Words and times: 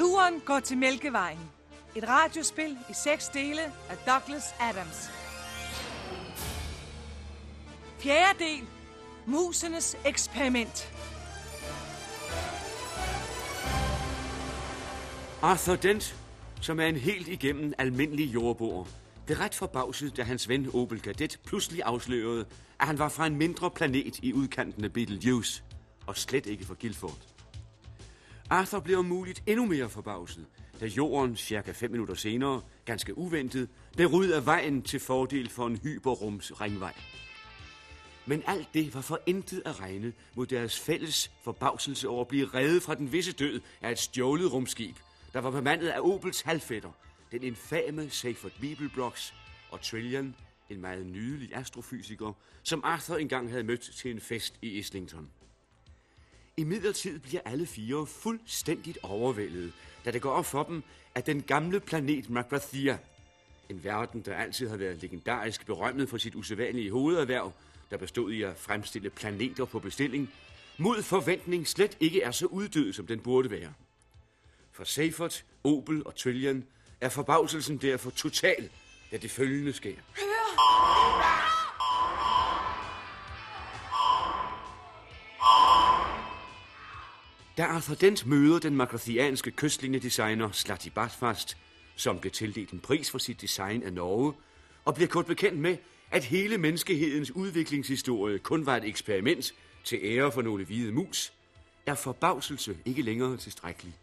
Turen 0.00 0.40
går 0.40 0.60
til 0.60 0.78
Mælkevejen. 0.78 1.38
Et 1.94 2.08
radiospil 2.08 2.76
i 2.90 2.92
seks 3.04 3.28
dele 3.28 3.60
af 3.62 3.96
Douglas 4.06 4.54
Adams. 4.60 5.10
Fjerde 7.98 8.38
del. 8.38 8.66
Musenes 9.26 9.96
eksperiment. 10.04 10.92
Arthur 15.42 15.76
Dent, 15.76 16.16
som 16.60 16.80
er 16.80 16.86
en 16.86 16.96
helt 16.96 17.28
igennem 17.28 17.72
almindelig 17.78 18.34
jordboer, 18.34 18.84
blev 19.26 19.38
ret 19.38 19.54
forbavset, 19.54 20.16
da 20.16 20.22
hans 20.22 20.48
ven 20.48 20.70
Opel 20.74 21.00
Cadet 21.00 21.40
pludselig 21.46 21.82
afslørede, 21.82 22.46
at 22.80 22.86
han 22.86 22.98
var 22.98 23.08
fra 23.08 23.26
en 23.26 23.36
mindre 23.36 23.70
planet 23.70 24.18
i 24.22 24.32
udkanten 24.32 24.84
af 24.84 24.92
Betelgeuse, 24.92 25.62
og 26.06 26.16
slet 26.16 26.46
ikke 26.46 26.66
fra 26.66 26.74
Guildford. 26.80 27.29
Arthur 28.50 28.80
blev 28.80 28.98
om 28.98 29.04
muligt 29.04 29.42
endnu 29.46 29.66
mere 29.66 29.88
forbavset, 29.88 30.46
da 30.80 30.86
jorden 30.86 31.36
cirka 31.36 31.72
5 31.72 31.90
minutter 31.90 32.14
senere, 32.14 32.62
ganske 32.84 33.18
uventet, 33.18 33.68
blev 33.92 34.08
ryddet 34.08 34.32
af 34.32 34.46
vejen 34.46 34.82
til 34.82 35.00
fordel 35.00 35.48
for 35.48 35.66
en 35.66 35.76
hyperrums 35.76 36.60
ringvej. 36.60 36.94
Men 38.26 38.42
alt 38.46 38.68
det 38.74 38.94
var 38.94 39.00
for 39.00 39.20
intet 39.26 39.62
at 39.64 39.80
regne 39.80 40.12
mod 40.34 40.46
deres 40.46 40.80
fælles 40.80 41.30
forbavselse 41.42 42.08
over 42.08 42.20
at 42.20 42.28
blive 42.28 42.46
reddet 42.46 42.82
fra 42.82 42.94
den 42.94 43.12
visse 43.12 43.32
død 43.32 43.60
af 43.82 43.90
et 43.90 43.98
stjålet 43.98 44.52
rumskib, 44.52 44.96
der 45.32 45.40
var 45.40 45.50
bemandet 45.50 45.88
af 45.88 46.00
Opels 46.00 46.40
halvfætter, 46.40 46.90
den 47.32 47.42
infame 47.42 48.10
Seyfert 48.10 48.52
Bibelblocks 48.60 49.34
og 49.70 49.80
Trillian, 49.80 50.34
en 50.70 50.80
meget 50.80 51.06
nydelig 51.06 51.56
astrofysiker, 51.56 52.32
som 52.62 52.80
Arthur 52.84 53.16
engang 53.16 53.50
havde 53.50 53.64
mødt 53.64 53.90
til 53.96 54.10
en 54.10 54.20
fest 54.20 54.58
i 54.62 54.68
Islington. 54.68 55.30
I 56.60 56.64
midlertid 56.64 57.18
bliver 57.18 57.40
alle 57.44 57.66
fire 57.66 58.06
fuldstændigt 58.06 58.98
overvældet, 59.02 59.72
da 60.04 60.10
det 60.10 60.22
går 60.22 60.30
op 60.30 60.46
for 60.46 60.62
dem, 60.62 60.82
at 61.14 61.26
den 61.26 61.42
gamle 61.42 61.80
planet 61.80 62.30
Magrathia, 62.30 62.98
en 63.68 63.84
verden, 63.84 64.22
der 64.22 64.34
altid 64.34 64.68
har 64.68 64.76
været 64.76 65.02
legendarisk 65.02 65.66
berømmet 65.66 66.08
for 66.08 66.18
sit 66.18 66.34
usædvanlige 66.34 66.90
hovederhverv, 66.90 67.52
der 67.90 67.96
bestod 67.96 68.32
i 68.32 68.42
at 68.42 68.58
fremstille 68.58 69.10
planeter 69.10 69.64
på 69.64 69.78
bestilling, 69.78 70.30
mod 70.78 71.02
forventning 71.02 71.68
slet 71.68 71.96
ikke 72.00 72.22
er 72.22 72.30
så 72.30 72.46
uddød, 72.46 72.92
som 72.92 73.06
den 73.06 73.20
burde 73.20 73.50
være. 73.50 73.72
For 74.72 74.84
Seifert, 74.84 75.44
Opel 75.64 76.06
og 76.06 76.14
Tøljan 76.14 76.64
er 77.00 77.08
forbavselsen 77.08 77.76
derfor 77.76 78.10
total, 78.10 78.70
da 79.10 79.16
det 79.16 79.30
følgende 79.30 79.72
sker. 79.72 79.94
Hør! 80.16 81.19
Da 87.56 87.62
Arthur 87.62 87.94
Dent 87.94 88.26
møder 88.26 88.58
den 88.58 88.76
magrothianske 88.76 89.50
kystlinjedesigner 89.50 90.50
Slati 90.50 90.90
Bartfast, 90.90 91.56
som 91.96 92.18
blev 92.18 92.32
tildelt 92.32 92.70
en 92.70 92.80
pris 92.80 93.10
for 93.10 93.18
sit 93.18 93.40
design 93.40 93.82
af 93.82 93.92
Norge, 93.92 94.34
og 94.84 94.94
bliver 94.94 95.08
kort 95.08 95.26
bekendt 95.26 95.58
med, 95.58 95.76
at 96.10 96.24
hele 96.24 96.58
menneskehedens 96.58 97.30
udviklingshistorie 97.30 98.38
kun 98.38 98.66
var 98.66 98.76
et 98.76 98.84
eksperiment 98.84 99.54
til 99.84 99.98
ære 100.02 100.32
for 100.32 100.42
nogle 100.42 100.64
hvide 100.64 100.92
mus, 100.92 101.32
er 101.86 101.94
forbavselse 101.94 102.76
ikke 102.84 103.02
længere 103.02 103.36
tilstrækkelig, 103.36 103.94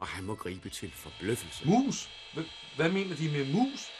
og 0.00 0.06
han 0.06 0.24
må 0.24 0.34
gribe 0.34 0.68
til 0.70 0.92
forbløffelse. 0.94 1.68
Mus? 1.68 2.10
Hvad, 2.34 2.44
hvad 2.76 2.90
mener 2.90 3.16
de 3.16 3.28
med 3.28 3.52
mus? 3.52 3.90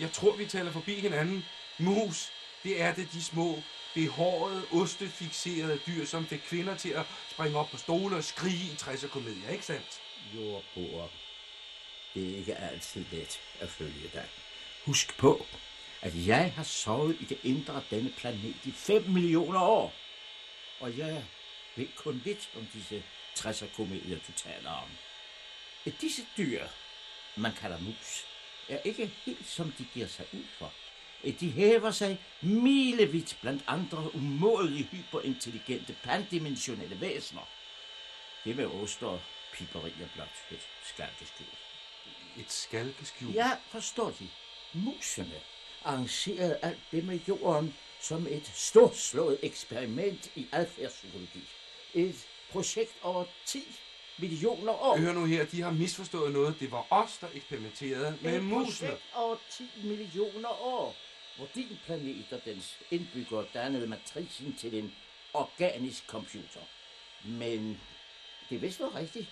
Jeg 0.00 0.12
tror, 0.12 0.36
vi 0.36 0.44
taler 0.44 0.72
forbi 0.72 0.94
hinanden. 0.94 1.42
Mus, 1.78 2.28
det 2.64 2.82
er 2.82 2.94
det 2.94 3.08
de 3.12 3.22
små, 3.22 3.62
behårede, 3.96 4.62
ostefixerede 4.72 5.80
dyr, 5.86 6.04
som 6.04 6.26
fik 6.26 6.38
kvinder 6.38 6.76
til 6.76 6.88
at 6.90 7.06
springe 7.30 7.58
op 7.58 7.70
på 7.70 7.76
stole 7.76 8.16
og 8.16 8.24
skrige 8.24 8.64
i 8.72 8.76
60'er 8.80 9.08
komedier, 9.08 9.50
ikke 9.50 9.64
sandt? 9.64 10.00
Jordboer. 10.34 11.08
Det 12.14 12.32
er 12.32 12.36
ikke 12.36 12.56
altid 12.56 13.04
let 13.12 13.40
at 13.60 13.68
følge 13.68 14.10
dig. 14.12 14.28
Husk 14.84 15.16
på, 15.18 15.46
at 16.02 16.26
jeg 16.26 16.52
har 16.56 16.62
sovet 16.62 17.16
i 17.20 17.24
det 17.24 17.38
indre 17.42 17.74
af 17.74 17.82
denne 17.90 18.12
planet 18.18 18.56
i 18.64 18.72
5 18.72 19.04
millioner 19.08 19.60
år. 19.60 19.94
Og 20.80 20.98
jeg 20.98 21.24
ved 21.76 21.88
kun 21.96 22.22
lidt 22.24 22.50
om 22.56 22.66
disse 22.74 23.04
60'er 23.38 23.76
komedier, 23.76 24.18
du 24.26 24.32
taler 24.36 24.70
om. 24.70 24.88
Disse 26.00 26.22
dyr, 26.36 26.66
man 27.36 27.52
kalder 27.52 27.78
mus, 27.80 28.24
er 28.68 28.78
ikke 28.84 29.10
helt 29.24 29.48
som 29.48 29.72
de 29.78 29.86
giver 29.94 30.06
sig 30.06 30.26
ud 30.32 30.44
for. 30.58 30.72
De 31.32 31.50
hæver 31.50 31.90
sig 31.90 32.20
milevidt 32.42 33.38
blandt 33.40 33.64
andre 33.66 34.14
umådelige 34.14 34.84
hyperintelligente 34.84 35.94
pandimensionelle 36.04 37.00
væsener. 37.00 37.48
Det 38.44 38.56
med 38.56 38.66
oster 38.66 39.06
og 39.06 39.20
piperi 39.52 39.90
er 39.90 40.08
blot 40.14 40.28
et 40.50 40.68
skalkeskjul. 40.84 41.46
Et 42.38 42.52
skalkeskjul? 42.52 43.32
Ja, 43.32 43.50
forstår 43.70 44.10
de. 44.10 44.28
Musene 44.74 45.40
arrangerede 45.84 46.58
alt 46.62 46.78
det 46.92 47.04
med 47.04 47.18
jorden 47.28 47.74
som 48.00 48.26
et 48.26 48.50
storslået 48.54 49.38
eksperiment 49.42 50.30
i 50.36 50.46
adfærdspsykologi. 50.52 51.42
Et 51.94 52.26
projekt 52.52 52.92
over 53.02 53.24
10 53.46 53.64
millioner 54.18 54.72
år. 54.72 54.96
Hør 54.98 55.12
nu 55.12 55.24
her, 55.24 55.46
de 55.46 55.62
har 55.62 55.70
misforstået 55.70 56.32
noget. 56.32 56.60
Det 56.60 56.70
var 56.70 56.86
os, 56.90 57.18
der 57.20 57.26
eksperimenterede 57.34 58.18
med 58.22 58.36
Et 58.36 58.44
musene. 58.44 58.88
projekt 58.88 59.02
over 59.14 59.36
10 59.50 59.70
millioner 59.84 60.48
år, 60.48 60.96
hvor 61.36 61.48
din 61.54 61.78
planet 61.84 62.32
og 62.32 62.44
dens 62.44 62.76
indbyggere 62.90 63.46
dannede 63.54 63.86
matricen 63.86 64.56
til 64.58 64.78
en 64.78 64.94
organisk 65.34 66.06
computer. 66.06 66.60
Men 67.24 67.80
det 68.48 68.56
er 68.56 68.60
vist 68.60 68.80
noget 68.80 68.94
rigtigt, 68.94 69.28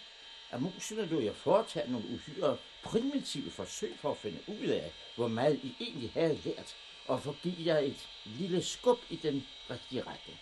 at 0.51 0.63
musene 0.63 1.07
lå 1.07 1.21
jeg 1.21 1.37
foretage 1.37 1.93
nogle 1.93 2.07
uhyre 2.09 2.57
primitive 2.83 3.51
forsøg 3.51 3.97
for 4.01 4.11
at 4.11 4.17
finde 4.17 4.39
ud 4.47 4.67
af, 4.67 4.93
hvor 5.17 5.29
meget 5.29 5.61
I 5.63 5.75
egentlig 5.81 6.11
havde 6.15 6.39
lært, 6.45 6.77
og 7.07 7.23
for 7.23 7.31
at 7.31 7.37
give 7.43 7.57
jer 7.59 7.79
et 7.79 8.09
lille 8.25 8.63
skub 8.63 8.99
i 9.11 9.17
den 9.17 9.47
rigtige 9.71 10.03
retning. 10.03 10.39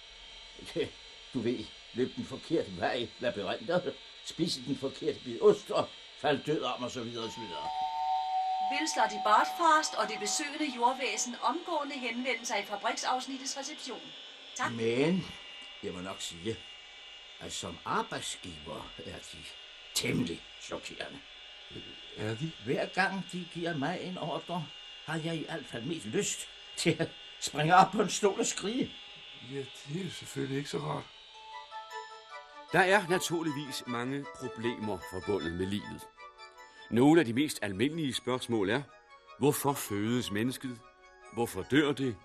Du 1.34 1.40
ved, 1.40 1.64
løb 1.94 2.16
den 2.16 2.24
forkerte 2.24 2.76
vej, 2.76 3.08
labyrinter, 3.20 3.80
spise 4.24 4.64
den 4.66 4.76
forkerte 4.76 5.18
bid 5.24 5.40
ost 5.40 5.70
og 5.70 5.88
fald 6.18 6.44
død 6.44 6.62
om 6.62 6.82
og 6.82 6.90
så 6.90 7.02
videre 7.02 7.24
og 7.24 7.32
så 7.32 7.40
videre. 7.40 7.81
Vil 8.72 8.88
Slotty 8.94 9.20
Bartfast 9.24 9.94
og 9.94 10.08
det 10.08 10.18
besøgende 10.20 10.76
jordvæsen 10.76 11.36
omgående 11.42 11.94
henvende 11.94 12.46
sig 12.46 12.60
i 12.60 12.62
fabriksafsnittets 12.62 13.58
reception. 13.58 14.00
Tak. 14.56 14.72
Men 14.72 15.24
jeg 15.82 15.92
må 15.92 16.00
nok 16.00 16.20
sige, 16.20 16.56
at 17.40 17.52
som 17.52 17.78
arbejdsgiver 17.84 18.90
er 19.06 19.18
de 19.32 19.38
temmelig 19.94 20.42
chokerende. 20.60 21.20
Er 22.16 22.34
de? 22.34 22.52
Hver 22.64 22.86
gang 22.86 23.24
de 23.32 23.48
giver 23.54 23.76
mig 23.76 24.00
en 24.00 24.18
ordre, 24.18 24.66
har 25.04 25.20
jeg 25.24 25.36
i 25.36 25.44
hvert 25.44 25.66
fald 25.66 25.84
mest 25.84 26.06
lyst 26.06 26.48
til 26.76 26.96
at 26.98 27.08
springe 27.40 27.76
op 27.76 27.92
på 27.92 28.02
en 28.02 28.10
stol 28.10 28.40
og 28.40 28.46
skrige. 28.46 28.92
Ja, 29.52 29.58
det 29.88 30.00
er 30.00 30.04
jo 30.04 30.10
selvfølgelig 30.10 30.58
ikke 30.58 30.70
så 30.70 30.78
rart. 30.78 31.04
Der 32.72 32.80
er 32.80 33.08
naturligvis 33.08 33.82
mange 33.86 34.24
problemer 34.40 34.98
forbundet 35.10 35.52
med 35.52 35.66
livet. 35.66 36.00
Nogle 36.92 37.20
af 37.20 37.26
de 37.26 37.32
mest 37.32 37.58
almindelige 37.62 38.12
spørgsmål 38.12 38.70
er, 38.70 38.82
hvorfor 39.38 39.72
fødes 39.72 40.32
mennesket? 40.32 40.78
Hvorfor 41.34 41.62
dør 41.62 41.92
det? 41.92 42.16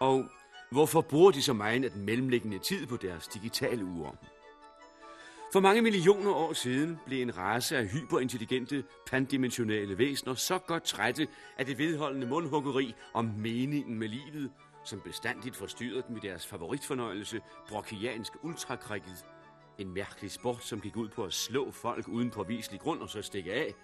Og 0.00 0.24
hvorfor 0.70 1.00
bruger 1.00 1.30
de 1.30 1.42
så 1.42 1.52
meget 1.52 1.84
af 1.84 1.90
den 1.90 2.04
mellemliggende 2.04 2.58
tid 2.58 2.86
på 2.86 2.96
deres 2.96 3.28
digitale 3.28 3.84
uger? 3.84 4.10
For 5.52 5.60
mange 5.60 5.82
millioner 5.82 6.32
år 6.32 6.52
siden 6.52 6.98
blev 7.06 7.22
en 7.22 7.36
race 7.36 7.76
af 7.76 7.86
hyperintelligente, 7.86 8.84
pandimensionale 9.06 9.98
væsener 9.98 10.34
så 10.34 10.58
godt 10.58 10.84
trætte 10.84 11.28
af 11.58 11.66
det 11.66 11.78
vedholdende 11.78 12.26
mundhuggeri 12.26 12.94
om 13.14 13.24
meningen 13.24 13.98
med 13.98 14.08
livet, 14.08 14.50
som 14.84 15.00
bestandigt 15.00 15.56
forstyrrede 15.56 16.04
dem 16.08 16.16
i 16.16 16.20
deres 16.20 16.46
favoritfornøjelse, 16.46 17.40
brokiansk 17.68 18.32
ultrakrikket. 18.42 19.24
En 19.78 19.94
mærkelig 19.94 20.30
sport, 20.30 20.64
som 20.64 20.80
gik 20.80 20.96
ud 20.96 21.08
på 21.08 21.24
at 21.24 21.32
slå 21.32 21.70
folk 21.70 22.08
uden 22.08 22.30
påviselig 22.30 22.80
grund 22.80 23.00
og 23.00 23.08
så 23.08 23.22
stikke 23.22 23.52
af, 23.52 23.74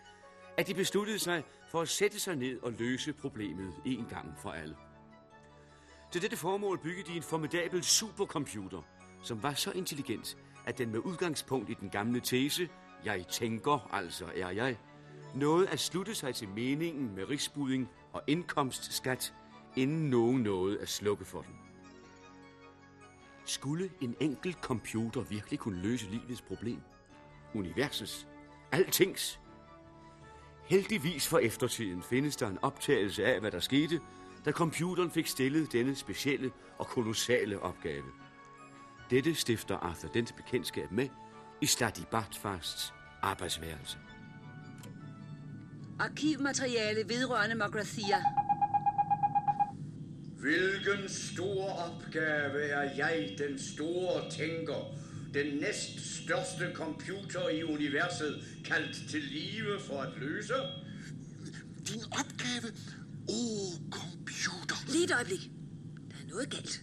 at 0.57 0.67
de 0.67 0.75
besluttede 0.75 1.19
sig 1.19 1.45
for 1.69 1.81
at 1.81 1.89
sætte 1.89 2.21
sig 2.21 2.37
ned 2.37 2.63
og 2.63 2.73
løse 2.73 3.13
problemet 3.13 3.75
en 3.85 4.07
gang 4.11 4.35
for 4.39 4.51
alle. 4.51 4.77
Til 6.13 6.23
dette 6.23 6.37
formål 6.37 6.79
byggede 6.79 7.11
de 7.11 7.17
en 7.17 7.23
formidabel 7.23 7.85
supercomputer, 7.85 8.83
som 9.23 9.43
var 9.43 9.53
så 9.55 9.71
intelligent, 9.71 10.37
at 10.67 10.79
den 10.79 10.91
med 10.91 10.99
udgangspunkt 10.99 11.71
i 11.71 11.75
den 11.75 11.91
gamle 11.91 12.21
tese, 12.21 12.69
jeg 13.05 13.27
tænker, 13.27 13.89
altså 13.93 14.27
er 14.37 14.51
jeg, 14.51 14.79
nåede 15.35 15.69
at 15.69 15.81
slutte 15.81 16.15
sig 16.15 16.35
til 16.35 16.49
meningen 16.49 17.15
med 17.15 17.29
rigsbuding 17.29 17.89
og 18.13 18.23
indkomstskat, 18.27 19.35
inden 19.77 20.11
nogen 20.11 20.43
nåede 20.43 20.81
at 20.81 20.89
slukke 20.89 21.25
for 21.25 21.43
den. 21.43 21.55
Skulle 23.45 23.91
en 24.01 24.17
enkelt 24.21 24.57
computer 24.61 25.21
virkelig 25.21 25.59
kunne 25.59 25.83
løse 25.83 26.11
livets 26.11 26.43
problem? 26.43 26.81
Universets? 27.55 28.27
Altings? 28.73 29.41
Heldigvis 30.73 31.29
for 31.29 31.39
eftertiden 31.39 32.03
findes 32.03 32.37
der 32.37 32.49
en 32.49 32.59
optagelse 32.63 33.25
af, 33.25 33.41
hvad 33.41 33.51
der 33.51 33.61
skete, 33.61 34.01
da 34.45 34.51
computeren 34.51 35.11
fik 35.11 35.27
stillet 35.27 35.73
denne 35.73 35.95
specielle 35.95 36.51
og 36.79 36.87
kolossale 36.87 37.61
opgave. 37.61 38.05
Dette 39.11 39.35
stifter 39.35 39.77
Arthur 39.77 40.09
Dent 40.09 40.37
bekendtskab 40.37 40.93
med 40.93 41.09
i 41.63 41.67
Slati 41.67 42.03
Bartfasts 42.11 42.93
arbejdsværelse. 43.23 43.99
Arkivmateriale 46.01 47.09
vedrørende 47.09 47.55
Mograthia. 47.55 48.25
Hvilken 50.41 51.09
stor 51.09 51.65
opgave 51.65 52.63
er 52.63 52.97
jeg, 52.97 53.35
den 53.39 53.59
store 53.59 54.31
tænker, 54.31 54.97
den 55.35 55.57
næst 55.57 56.23
største 56.23 56.73
computer 56.75 57.49
i 57.49 57.63
universet, 57.63 58.63
kaldt 58.65 59.11
til 59.11 59.23
live 59.23 59.81
for 59.81 60.01
at 60.01 60.13
løse? 60.17 60.55
Din 61.89 62.05
opgave? 62.21 62.69
Åh, 63.29 63.37
oh, 63.37 63.73
computer. 63.91 64.77
Lige 64.93 65.05
et 65.05 65.15
øjeblik. 65.15 65.41
Der 66.11 66.17
er 66.23 66.29
noget 66.29 66.51
galt. 66.51 66.83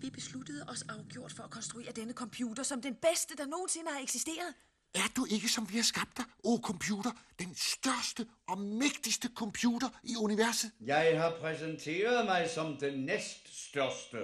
Vi 0.00 0.10
besluttede 0.10 0.64
os 0.68 0.82
afgjort 0.88 1.32
for 1.32 1.42
at 1.42 1.50
konstruere 1.50 1.92
denne 1.96 2.12
computer 2.12 2.62
som 2.62 2.82
den 2.82 2.94
bedste, 2.94 3.36
der 3.36 3.46
nogensinde 3.46 3.90
har 3.90 4.00
eksisteret. 4.00 4.54
Er 4.94 5.08
du 5.16 5.26
ikke, 5.30 5.48
som 5.48 5.70
vi 5.70 5.76
har 5.76 5.82
skabt 5.82 6.16
dig, 6.16 6.24
åh, 6.44 6.52
oh, 6.52 6.60
computer, 6.60 7.10
den 7.38 7.54
største 7.54 8.26
og 8.48 8.58
mægtigste 8.58 9.28
computer 9.34 9.88
i 10.02 10.16
universet? 10.16 10.70
Jeg 10.80 11.20
har 11.20 11.36
præsenteret 11.40 12.24
mig 12.24 12.50
som 12.54 12.76
den 12.76 13.04
næststørste, 13.04 14.18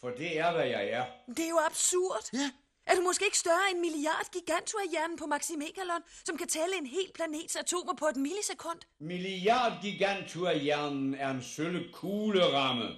for 0.00 0.08
det 0.08 0.38
er, 0.38 0.52
hvad 0.52 0.66
jeg 0.66 0.88
er. 0.90 1.04
Det 1.28 1.44
er 1.44 1.48
jo 1.48 1.60
absurd. 1.66 2.30
Ja. 2.32 2.50
Er 2.90 2.94
du 2.94 3.02
måske 3.02 3.24
ikke 3.24 3.38
større 3.38 3.70
end 3.70 3.80
milliard 3.80 4.28
gigantua-hjernen 4.32 5.16
på 5.18 5.26
Maximegalon, 5.26 6.02
som 6.24 6.36
kan 6.36 6.48
tælle 6.48 6.78
en 6.78 6.86
hel 6.86 7.10
planets 7.14 7.56
atomer 7.56 7.94
på 7.94 8.06
et 8.06 8.16
millisekund? 8.16 8.78
Milliard 9.00 9.82
gigantua-hjernen 9.82 11.14
er 11.14 11.30
en 11.30 11.42
sølle 11.42 11.92
kugleramme. 11.92 12.88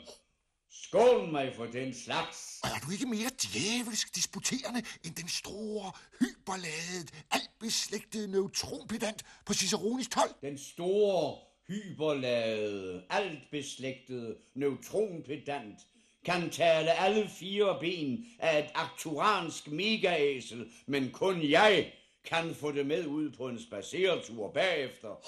Skål 0.70 1.30
mig 1.32 1.52
for 1.56 1.66
den 1.66 1.94
slags. 1.94 2.60
Og 2.62 2.68
er 2.68 2.78
du 2.86 2.90
ikke 2.92 3.06
mere 3.06 3.30
djævelsk 3.42 4.14
disputerende 4.14 4.82
end 5.04 5.14
den 5.14 5.28
store, 5.28 5.92
hyperladet, 6.20 7.08
altbeslægtede 7.30 8.30
neutronpedant 8.30 9.22
på 9.46 9.54
Ciceronis 9.54 10.08
12? 10.08 10.34
Den 10.40 10.58
store, 10.58 11.38
hyperladede, 11.68 13.04
altbeslægtede 13.10 14.36
neutronpedant 14.54 15.78
kan 16.24 16.50
tale 16.50 16.92
alle 16.92 17.28
fire 17.28 17.76
ben 17.80 18.26
af 18.38 18.58
et 18.58 18.70
akturansk 18.74 19.70
megaæsel, 19.70 20.72
men 20.86 21.10
kun 21.10 21.50
jeg 21.50 21.92
kan 22.24 22.54
få 22.54 22.72
det 22.72 22.86
med 22.86 23.06
ud 23.06 23.30
på 23.30 23.48
en 23.48 23.60
spaceretur 23.60 24.52
bagefter. 24.52 25.26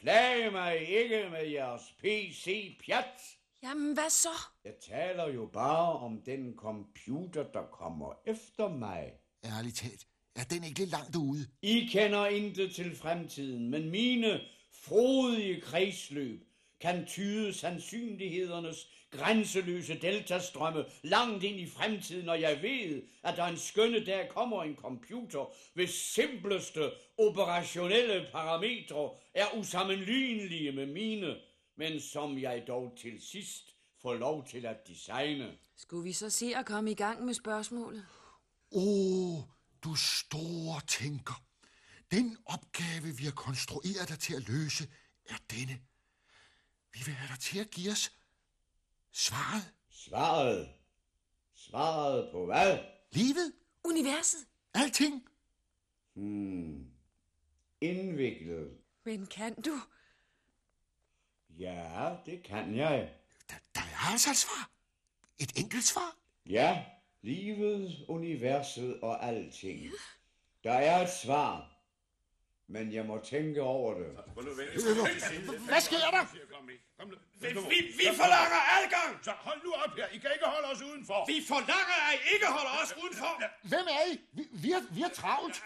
Plag 0.00 0.52
mig 0.52 0.88
ikke 0.88 1.28
med 1.30 1.46
jeres 1.50 1.82
PC-pjat. 1.98 3.20
Jamen, 3.62 3.94
hvad 3.94 4.10
så? 4.10 4.28
Jeg 4.64 4.72
taler 4.90 5.28
jo 5.28 5.46
bare 5.52 5.92
om 5.92 6.22
den 6.26 6.54
computer, 6.56 7.42
der 7.42 7.62
kommer 7.62 8.12
efter 8.26 8.68
mig. 8.68 9.12
Ærligt 9.44 9.76
talt, 9.76 10.06
er 10.36 10.44
den 10.44 10.64
ikke 10.64 10.78
lidt 10.78 10.90
langt 10.90 11.16
ude? 11.16 11.46
I 11.62 11.88
kender 11.92 12.26
intet 12.26 12.74
til 12.74 12.96
fremtiden, 12.96 13.70
men 13.70 13.90
mine 13.90 14.40
frodige 14.72 15.60
kredsløb 15.60 16.44
kan 16.80 17.06
tyde 17.06 17.54
sandsynlighedernes 17.54 18.86
grænseløse 19.10 19.98
deltastrømme 20.00 20.84
langt 21.02 21.44
ind 21.44 21.60
i 21.60 21.66
fremtiden, 21.66 22.28
og 22.28 22.40
jeg 22.40 22.62
ved, 22.62 23.02
at 23.22 23.36
der 23.36 23.44
en 23.44 23.58
skønne 23.58 24.04
dag 24.04 24.28
kommer 24.28 24.62
en 24.62 24.76
computer, 24.76 25.52
hvis 25.74 25.90
simpleste 25.90 26.90
operationelle 27.18 28.28
parametre 28.32 29.10
er 29.34 29.46
usammenlignelige 29.58 30.72
med 30.72 30.86
mine, 30.86 31.36
men 31.76 32.00
som 32.00 32.38
jeg 32.38 32.64
dog 32.66 32.96
til 33.00 33.22
sidst 33.22 33.74
får 34.02 34.14
lov 34.14 34.46
til 34.46 34.66
at 34.66 34.88
designe. 34.88 35.58
Skulle 35.76 36.04
vi 36.04 36.12
så 36.12 36.30
se 36.30 36.54
at 36.56 36.66
komme 36.66 36.90
i 36.90 36.94
gang 36.94 37.24
med 37.24 37.34
spørgsmålet? 37.34 38.06
Åh, 38.72 39.38
oh, 39.38 39.42
du 39.84 39.94
store 39.94 40.80
tænker. 40.88 41.42
Den 42.10 42.36
opgave, 42.46 43.16
vi 43.16 43.24
har 43.24 43.32
konstrueret 43.32 44.08
dig 44.08 44.18
til 44.18 44.34
at 44.34 44.48
løse, 44.48 44.88
er 45.28 45.36
denne. 45.50 45.80
Vi 46.92 47.00
vil 47.04 47.14
have 47.14 47.28
dig 47.28 47.38
til 47.40 47.58
at 47.58 47.70
give 47.70 47.90
os 47.90 48.19
svaret. 49.12 49.72
Svaret? 49.90 50.68
Svaret 51.54 52.28
på 52.32 52.44
hvad? 52.46 52.78
Livet? 53.12 53.52
Universet? 53.84 54.40
Alting? 54.74 55.28
Hmm. 56.14 56.86
Indviklet. 57.80 58.78
Men 59.04 59.26
kan 59.26 59.54
du? 59.62 59.80
Ja, 61.48 62.16
det 62.26 62.42
kan 62.42 62.76
jeg. 62.76 63.12
Der, 63.48 63.54
der 63.74 63.80
er 63.80 64.10
altså 64.12 64.30
et 64.30 64.36
svar. 64.36 64.70
Et 65.38 65.52
enkelt 65.56 65.84
svar. 65.84 66.16
Ja, 66.46 66.84
livet, 67.22 68.04
universet 68.08 69.00
og 69.00 69.24
alting. 69.24 69.90
Der 70.64 70.72
er 70.72 71.02
et 71.02 71.10
svar, 71.22 71.76
men 72.66 72.92
jeg 72.92 73.06
må 73.06 73.20
tænke 73.24 73.62
over 73.62 73.94
det. 73.94 74.06
Hvad 75.68 75.80
sker 75.80 75.96
der? 75.96 76.26
Vi, 77.42 77.48
vi, 77.72 77.78
vi 78.00 78.06
forlanger 78.20 78.60
adgang! 78.78 79.24
Så 79.24 79.30
hold 79.30 79.60
nu 79.64 79.72
op 79.72 79.96
her. 79.96 80.06
I 80.06 80.18
kan 80.18 80.30
ikke 80.34 80.46
holde 80.54 80.68
os 80.68 80.82
udenfor. 80.82 81.26
Vi 81.26 81.44
forlanger, 81.48 81.96
at 82.08 82.14
I 82.20 82.34
ikke 82.34 82.46
holder 82.46 82.74
os 82.82 82.92
udenfor! 83.02 83.32
Hvem 83.62 83.86
er 83.96 84.12
I? 84.12 84.20
Vi, 84.32 84.42
vi, 84.52 84.72
er, 84.72 84.82
vi 84.90 85.02
er 85.02 85.08
travlt. 85.08 85.62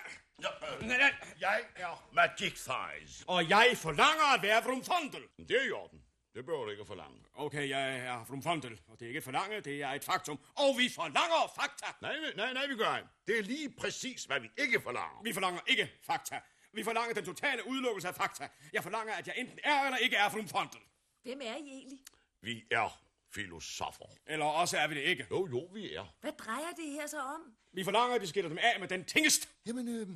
Jeg 1.41 1.61
er 1.77 2.09
Magic 2.13 2.55
Thighs. 2.65 3.25
Og 3.27 3.49
jeg 3.49 3.73
forlanger 3.77 4.35
at 4.35 4.43
være 4.43 4.63
Vrumfondel. 4.63 5.23
Det 5.49 5.57
er 5.63 5.67
i 5.69 5.71
orden. 5.71 6.01
Det 6.35 6.45
behøver 6.47 6.65
du 6.65 6.71
ikke 6.71 6.81
at 6.81 6.87
forlange. 6.87 7.19
Okay, 7.35 7.69
jeg 7.69 7.99
er 7.99 8.25
Vrumfondel, 8.25 8.81
og 8.89 9.01
det 9.01 9.05
er 9.05 9.09
ikke 9.09 9.23
forlange, 9.23 9.61
det 9.61 9.83
er 9.83 9.89
et 9.91 10.05
faktum. 10.05 10.39
Og 10.57 10.79
vi 10.79 10.89
forlanger 10.95 11.53
fakta. 11.57 11.87
Nej, 12.01 12.17
nej, 12.21 12.33
nej, 12.37 12.53
nej, 12.53 12.67
vi 12.67 12.77
gør 12.77 12.97
ikke. 12.97 13.09
Det 13.27 13.39
er 13.39 13.43
lige 13.43 13.75
præcis, 13.81 14.25
hvad 14.25 14.41
vi 14.41 14.51
ikke 14.59 14.81
forlanger. 14.81 15.21
Vi 15.23 15.33
forlanger 15.33 15.61
ikke 15.67 15.93
fakta. 16.07 16.41
Vi 16.73 16.85
forlanger 16.85 17.15
den 17.15 17.25
totale 17.25 17.67
udelukkelse 17.67 18.09
af 18.09 18.15
fakta. 18.15 18.49
Jeg 18.73 18.83
forlanger, 18.83 19.15
at 19.15 19.27
jeg 19.27 19.35
enten 19.39 19.59
er 19.65 19.85
eller 19.85 19.97
ikke 19.97 20.17
er 20.17 20.29
Vrumfondel. 20.31 20.81
Hvem 21.25 21.41
er 21.41 21.57
I 21.57 21.69
egentlig? 21.69 21.99
Vi 22.41 22.65
er 22.71 23.01
filosofer. 23.35 24.05
Eller 24.27 24.45
også 24.45 24.79
er 24.79 24.87
vi 24.89 24.95
det 24.95 25.01
ikke. 25.01 25.27
Jo, 25.31 25.49
jo, 25.51 25.69
vi 25.73 25.95
er. 25.95 26.15
Hvad 26.21 26.33
drejer 26.33 26.73
det 26.77 26.93
her 26.93 27.07
så 27.07 27.21
om? 27.21 27.41
Vi 27.73 27.85
forlanger, 27.85 28.15
at 28.15 28.23
vi 28.23 28.27
skiller 28.27 28.49
dem 28.49 28.59
af 28.59 28.81
med 28.81 28.89
den 28.89 29.05
tingest. 29.05 29.49
Jamen, 29.67 29.89
øh, 29.89 30.09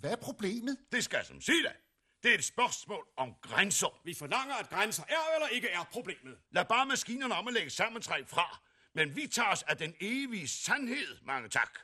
hvad 0.00 0.10
er 0.12 0.16
problemet? 0.16 0.76
Det 0.92 1.04
skal 1.04 1.24
som 1.24 1.40
sige 1.40 1.62
det. 1.62 1.72
Det 2.22 2.30
er 2.30 2.34
et 2.34 2.44
spørgsmål 2.44 3.06
om 3.16 3.34
grænser. 3.42 4.00
Vi 4.04 4.14
forlanger, 4.14 4.54
at 4.54 4.68
grænser 4.68 5.02
er 5.08 5.34
eller 5.34 5.48
ikke 5.48 5.68
er 5.68 5.84
problemet. 5.92 6.38
Lad 6.50 6.64
bare 6.64 6.86
maskinerne 6.86 7.34
om 7.34 7.48
at 7.48 7.54
lægge 7.54 7.70
sammentræk 7.70 8.28
fra. 8.28 8.60
Men 8.94 9.16
vi 9.16 9.26
tager 9.26 9.48
os 9.48 9.62
af 9.62 9.76
den 9.76 9.94
evige 10.00 10.48
sandhed, 10.48 11.16
mange 11.22 11.48
tak. 11.48 11.78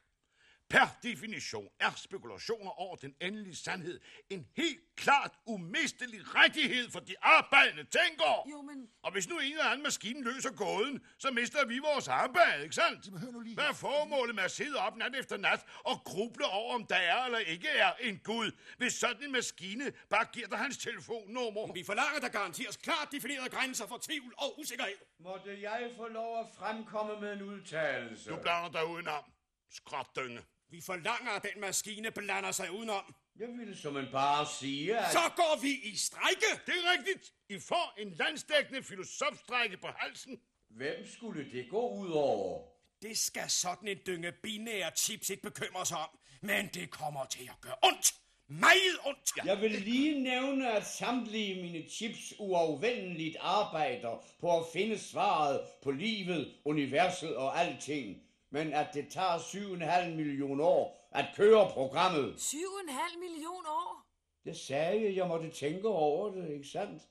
Per 0.71 0.87
definition 1.03 1.69
er 1.81 1.93
spekulationer 1.97 2.71
over 2.71 2.97
den 2.97 3.15
endelige 3.21 3.57
sandhed 3.57 4.01
en 4.31 4.47
helt 4.57 4.81
klart 4.97 5.33
umistelig 5.47 6.35
rettighed 6.35 6.91
for 6.91 7.01
de 7.01 7.15
arbejdende 7.23 7.85
tænkere. 7.85 8.43
Jo, 8.51 8.63
men... 8.63 8.89
Og 9.03 9.13
hvis 9.13 9.29
nu 9.29 9.39
en 9.39 9.53
eller 9.53 9.65
anden 9.65 9.83
maskine 9.83 10.25
løser 10.25 10.51
gåden, 10.51 11.05
så 11.19 11.31
mister 11.31 11.67
vi 11.67 11.79
vores 11.79 12.09
arbejde, 12.09 12.63
ikke 12.63 12.75
sandt? 12.75 13.07
Jamen, 13.07 13.21
hør 13.21 13.31
nu 13.31 13.41
lige 13.41 13.55
Hvad 13.55 13.65
er 13.65 13.73
formålet 13.73 14.35
med 14.35 14.43
at 14.45 14.51
sidde 14.51 14.77
op 14.79 14.97
nat 14.97 15.15
efter 15.17 15.37
nat 15.37 15.65
og 15.85 16.05
gruble 16.05 16.47
over, 16.47 16.75
om 16.75 16.87
der 16.87 16.97
er 16.97 17.25
eller 17.25 17.39
ikke 17.39 17.69
er 17.69 17.93
en 18.01 18.19
Gud, 18.19 18.51
hvis 18.79 18.93
sådan 18.93 19.23
en 19.25 19.33
maskine 19.33 19.93
bare 20.11 20.25
giver 20.33 20.49
dig 20.49 20.59
hans 20.59 20.79
telefonnummer? 20.79 21.73
Vi 21.73 21.85
forlanger, 21.85 22.21
der 22.21 22.29
garanteres 22.29 22.77
klart 22.77 23.09
definerede 23.13 23.49
grænser 23.49 23.87
for 23.87 23.99
tvivl 24.03 24.35
og 24.39 24.61
usikkerhed. 24.61 24.97
Måtte 25.19 25.63
jeg 25.63 25.91
få 25.97 26.09
lov 26.09 26.41
at 26.41 26.47
fremkomme 26.59 27.21
med 27.21 27.33
en 27.33 27.43
udtalelse? 27.43 28.31
Du 28.31 28.37
blander 28.37 28.71
dig 28.71 28.87
udenom. 28.87 29.25
Skrådynge. 29.71 30.43
Vi 30.71 30.81
forlanger, 30.81 31.31
at 31.31 31.43
den 31.43 31.61
maskine 31.61 32.11
blander 32.11 32.51
sig 32.51 32.71
udenom. 32.71 33.15
Jeg 33.39 33.49
ville 33.49 33.77
som 33.77 33.97
en 33.97 34.07
bare 34.13 34.47
sige, 34.61 34.99
at... 34.99 35.13
Så 35.13 35.33
går 35.37 35.61
vi 35.63 35.71
i 35.71 35.97
strejke. 35.97 36.63
Det 36.67 36.75
er 36.75 36.93
rigtigt. 36.99 37.33
I 37.49 37.59
får 37.59 37.95
en 37.99 38.11
landsdækkende 38.11 38.83
filosofstrække 38.83 39.77
på 39.77 39.87
halsen. 39.97 40.41
Hvem 40.69 41.07
skulle 41.17 41.51
det 41.53 41.71
gå 41.71 41.89
ud 41.89 42.11
over? 42.11 42.63
Det 43.03 43.19
skal 43.19 43.51
sådan 43.51 43.89
en 43.89 43.99
dynge 44.07 44.33
binære 44.33 44.91
chips 44.97 45.31
ikke 45.31 45.43
bekymre 45.43 45.87
sig 45.87 45.99
om. 45.99 46.09
Men 46.41 46.71
det 46.75 46.91
kommer 46.91 47.25
til 47.25 47.45
at 47.45 47.61
gøre 47.61 47.75
ondt. 47.83 48.15
Meget 48.49 48.99
ondt. 49.05 49.31
Jeg 49.45 49.61
vil 49.61 49.71
lige 49.71 50.23
nævne, 50.23 50.73
at 50.73 50.87
samtlige 50.87 51.63
mine 51.63 51.89
chips 51.89 52.35
uafvendeligt 52.39 53.37
arbejder 53.41 54.25
på 54.41 54.61
at 54.61 54.67
finde 54.73 54.99
svaret 54.99 55.61
på 55.83 55.91
livet, 55.91 56.55
universet 56.65 57.37
og 57.37 57.61
alting. 57.61 58.23
Men 58.57 58.73
at 58.73 58.89
det 58.95 59.09
tager 59.11 59.39
7,5 59.39 60.15
millioner 60.15 60.65
år 60.65 61.09
at 61.11 61.27
køre 61.37 61.71
programmet. 61.71 62.35
7,5 62.37 63.19
million 63.21 63.67
år? 63.67 64.07
Det 64.45 64.57
sagde 64.57 65.05
jeg, 65.05 65.17
jeg 65.17 65.29
måtte 65.29 65.51
tænke 65.51 65.89
over 65.89 66.31
det, 66.31 66.51
ikke 66.51 66.69
sandt? 66.69 67.03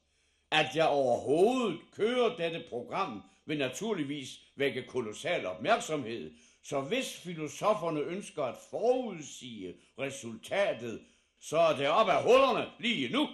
At 0.52 0.66
jeg 0.76 0.88
overhovedet 0.88 1.80
kører 1.92 2.36
dette 2.36 2.64
program, 2.70 3.22
vil 3.46 3.58
naturligvis 3.58 4.40
vække 4.56 4.84
kolossal 4.88 5.46
opmærksomhed. 5.46 6.34
Så 6.64 6.82
hvis 6.82 7.20
filosoferne 7.20 8.00
ønsker 8.00 8.44
at 8.44 8.58
forudsige 8.70 9.76
resultatet, 10.00 11.02
så 11.40 11.58
er 11.58 11.76
det 11.76 11.88
op 11.88 12.08
ad 12.08 12.24
hullerne 12.24 12.72
lige 12.80 13.14
nu. 13.14 13.28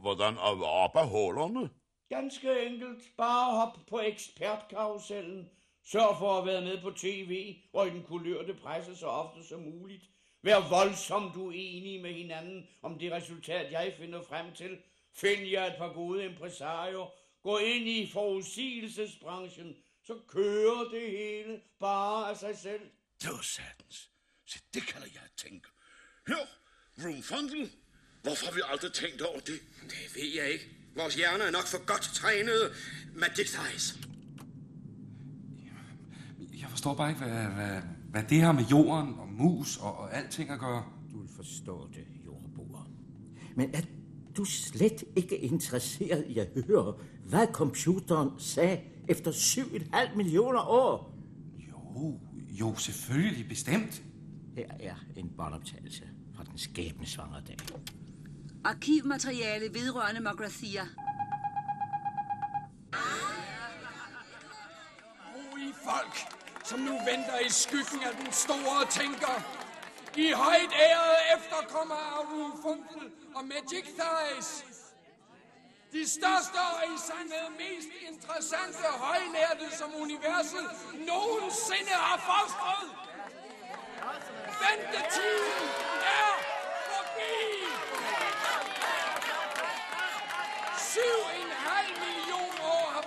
Hvordan 0.00 0.38
op 0.64 0.96
af 0.96 1.08
hullerne? 1.08 1.70
Ganske 2.08 2.66
enkelt. 2.66 3.16
Bare 3.16 3.56
hop 3.56 3.78
på 3.88 4.00
ekspertkarusellen. 4.00 5.50
Sørg 5.84 6.18
for 6.18 6.38
at 6.38 6.46
være 6.46 6.60
med 6.60 6.80
på 6.80 6.90
tv 6.90 7.56
og 7.72 7.86
i 7.86 7.90
den 7.90 8.02
kulørte 8.02 8.54
presse 8.54 8.96
så 8.96 9.06
ofte 9.06 9.48
som 9.48 9.60
muligt. 9.60 10.04
Vær 10.42 10.68
voldsomt 10.68 11.36
uenige 11.36 12.02
med 12.02 12.12
hinanden 12.12 12.66
om 12.82 12.98
det 12.98 13.12
resultat, 13.12 13.72
jeg 13.72 13.94
finder 13.98 14.22
frem 14.22 14.54
til. 14.54 14.78
Find 15.12 15.40
jer 15.40 15.64
et 15.64 15.74
par 15.78 15.92
gode 15.92 16.24
impresarier. 16.24 17.12
Gå 17.42 17.58
ind 17.58 17.88
i 17.88 18.10
forudsigelsesbranchen. 18.12 19.76
Så 20.06 20.14
kører 20.28 20.88
det 20.90 21.10
hele 21.10 21.60
bare 21.80 22.30
af 22.30 22.36
sig 22.36 22.58
selv. 22.58 22.80
Det 23.22 23.30
var 23.30 23.42
satans. 23.42 24.10
Så 24.46 24.58
det 24.74 24.86
kalder 24.86 25.06
jeg 25.14 25.22
at 25.24 25.30
tænke. 25.36 25.68
Hør, 26.28 26.46
Rumfundel, 27.04 27.70
hvorfor 28.22 28.46
har 28.46 28.52
vi 28.52 28.60
aldrig 28.64 28.92
tænkt 28.92 29.22
over 29.22 29.40
det? 29.40 29.60
Det 29.82 30.14
ved 30.14 30.34
jeg 30.34 30.50
ikke. 30.50 30.68
Vores 30.96 31.14
hjerner 31.14 31.44
er 31.44 31.50
nok 31.50 31.66
for 31.66 31.86
godt 31.86 32.02
trænede. 32.02 32.74
Magic 33.14 33.50
Thighs. 33.50 34.13
Jeg 36.84 36.88
forstår 36.88 37.04
bare 37.04 37.10
ikke, 37.10 37.24
hvad, 37.24 37.44
hvad, 37.44 37.82
hvad 38.10 38.22
det 38.22 38.40
har 38.40 38.52
med 38.52 38.64
jorden 38.64 39.14
og 39.18 39.28
mus 39.28 39.76
og, 39.76 39.98
og 39.98 40.16
alting 40.16 40.50
at 40.50 40.58
gøre. 40.58 40.84
Du 41.12 41.18
vil 41.20 41.28
forstå 41.36 41.88
det, 41.94 42.04
jordboer. 42.26 42.88
Men 43.56 43.74
er 43.74 43.80
du 44.36 44.44
slet 44.44 45.04
ikke 45.16 45.38
interesseret 45.38 46.24
i 46.28 46.38
at 46.38 46.48
høre, 46.66 46.94
hvad 47.26 47.46
computeren 47.52 48.30
sagde 48.38 48.80
efter 49.08 49.30
7,5 49.32 50.16
millioner 50.16 50.60
år? 50.60 51.14
Jo, 51.58 52.20
jo, 52.50 52.74
selvfølgelig, 52.76 53.48
bestemt. 53.48 54.02
Her 54.56 54.68
er 54.80 54.94
en 55.16 55.30
båndoptagelse 55.36 56.04
fra 56.36 56.44
den 56.44 56.58
skæbnesvangre 56.58 57.40
dag. 57.46 57.56
Arkivmateriale 58.64 59.74
vedrørende 59.74 60.20
Magrathia. 60.20 60.82
I 65.58 65.72
folk, 65.84 66.43
som 66.64 66.78
nu 66.80 66.92
venter 66.92 67.38
i 67.38 67.50
skyggen 67.50 68.02
af 68.02 68.14
den 68.16 68.32
store 68.32 68.86
tænker. 68.90 69.34
I 70.16 70.30
højt 70.30 70.72
ærede 70.88 71.18
efterkommer 71.36 71.94
af 71.94 72.20
Rumfundel 72.32 73.12
og 73.34 73.44
Magic 73.44 73.84
Thighs. 73.98 74.64
De 75.92 76.08
største 76.08 76.60
og 76.74 76.84
i 76.94 76.96
sandhed 77.08 77.46
mest 77.62 77.90
interessante 78.10 78.84
højlærte, 79.04 79.76
som 79.76 79.90
universet 79.94 80.66
nogensinde 80.94 81.94
har 82.06 82.18
fostret. 82.30 82.88
Ventetiden 84.62 85.68
er 86.20 86.32
forbi! 86.90 87.34
Syv 90.90 91.18
en 91.42 91.50
halv 91.66 91.92
million 92.04 92.56
år 92.74 92.86
har 92.94 93.02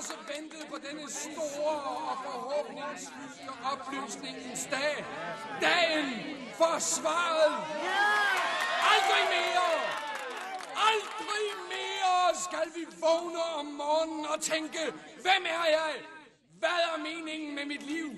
også 0.00 0.16
ventet 0.34 0.62
på 0.72 0.76
denne 0.88 1.10
store 1.10 1.80
og 2.10 2.16
forhåbningsfyldte 2.24 3.52
oplysningens 3.72 4.68
dag. 4.70 4.94
Dagen 5.60 6.08
for 6.58 6.74
svaret. 6.78 7.52
Aldrig 8.92 9.24
mere! 9.36 9.70
Aldrig 10.90 11.46
mere 11.74 12.20
skal 12.46 12.66
vi 12.76 12.84
vågne 13.00 13.42
om 13.58 13.66
morgenen 13.66 14.26
og 14.26 14.40
tænke, 14.40 14.82
hvem 15.24 15.42
er 15.58 15.66
jeg? 15.78 15.92
Hvad 16.58 16.78
er 16.88 16.98
meningen 17.08 17.54
med 17.54 17.64
mit 17.64 17.82
liv? 17.82 18.08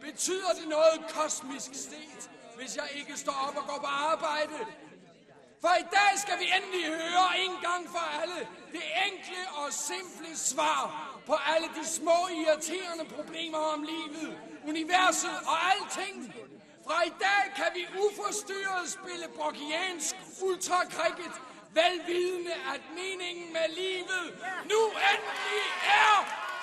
Betyder 0.00 0.52
det 0.60 0.68
noget 0.68 0.98
kosmisk 1.14 1.74
set, 1.74 2.30
hvis 2.56 2.76
jeg 2.76 2.88
ikke 2.94 3.16
står 3.16 3.38
op 3.48 3.56
og 3.56 3.64
går 3.68 3.78
på 3.80 3.90
arbejde? 4.12 4.58
For 5.62 5.74
i 5.82 5.86
dag 5.96 6.12
skal 6.22 6.38
vi 6.42 6.46
endelig 6.56 6.86
høre 6.86 7.38
en 7.44 7.56
gang 7.66 7.82
for 7.94 8.04
alle 8.20 8.40
det 8.72 8.86
enkle 9.06 9.42
og 9.60 9.72
simple 9.72 10.36
svar 10.36 10.82
på 11.26 11.34
alle 11.52 11.68
de 11.78 11.84
små 11.86 12.18
irriterende 12.38 13.04
problemer 13.14 13.58
om 13.58 13.82
livet, 13.82 14.38
universet 14.68 15.38
og 15.46 15.56
alting. 15.72 16.34
Fra 16.86 17.02
i 17.02 17.12
dag 17.26 17.42
kan 17.56 17.70
vi 17.74 17.82
uforstyrret 18.04 18.90
spille 18.90 19.26
brokiansk 19.36 20.16
ultracricket, 20.42 21.34
velvidende 21.78 22.54
at 22.74 22.82
meningen 23.00 23.52
med 23.52 23.68
livet 23.80 24.24
nu 24.70 24.80
endelig 25.10 25.64
er 26.04 26.16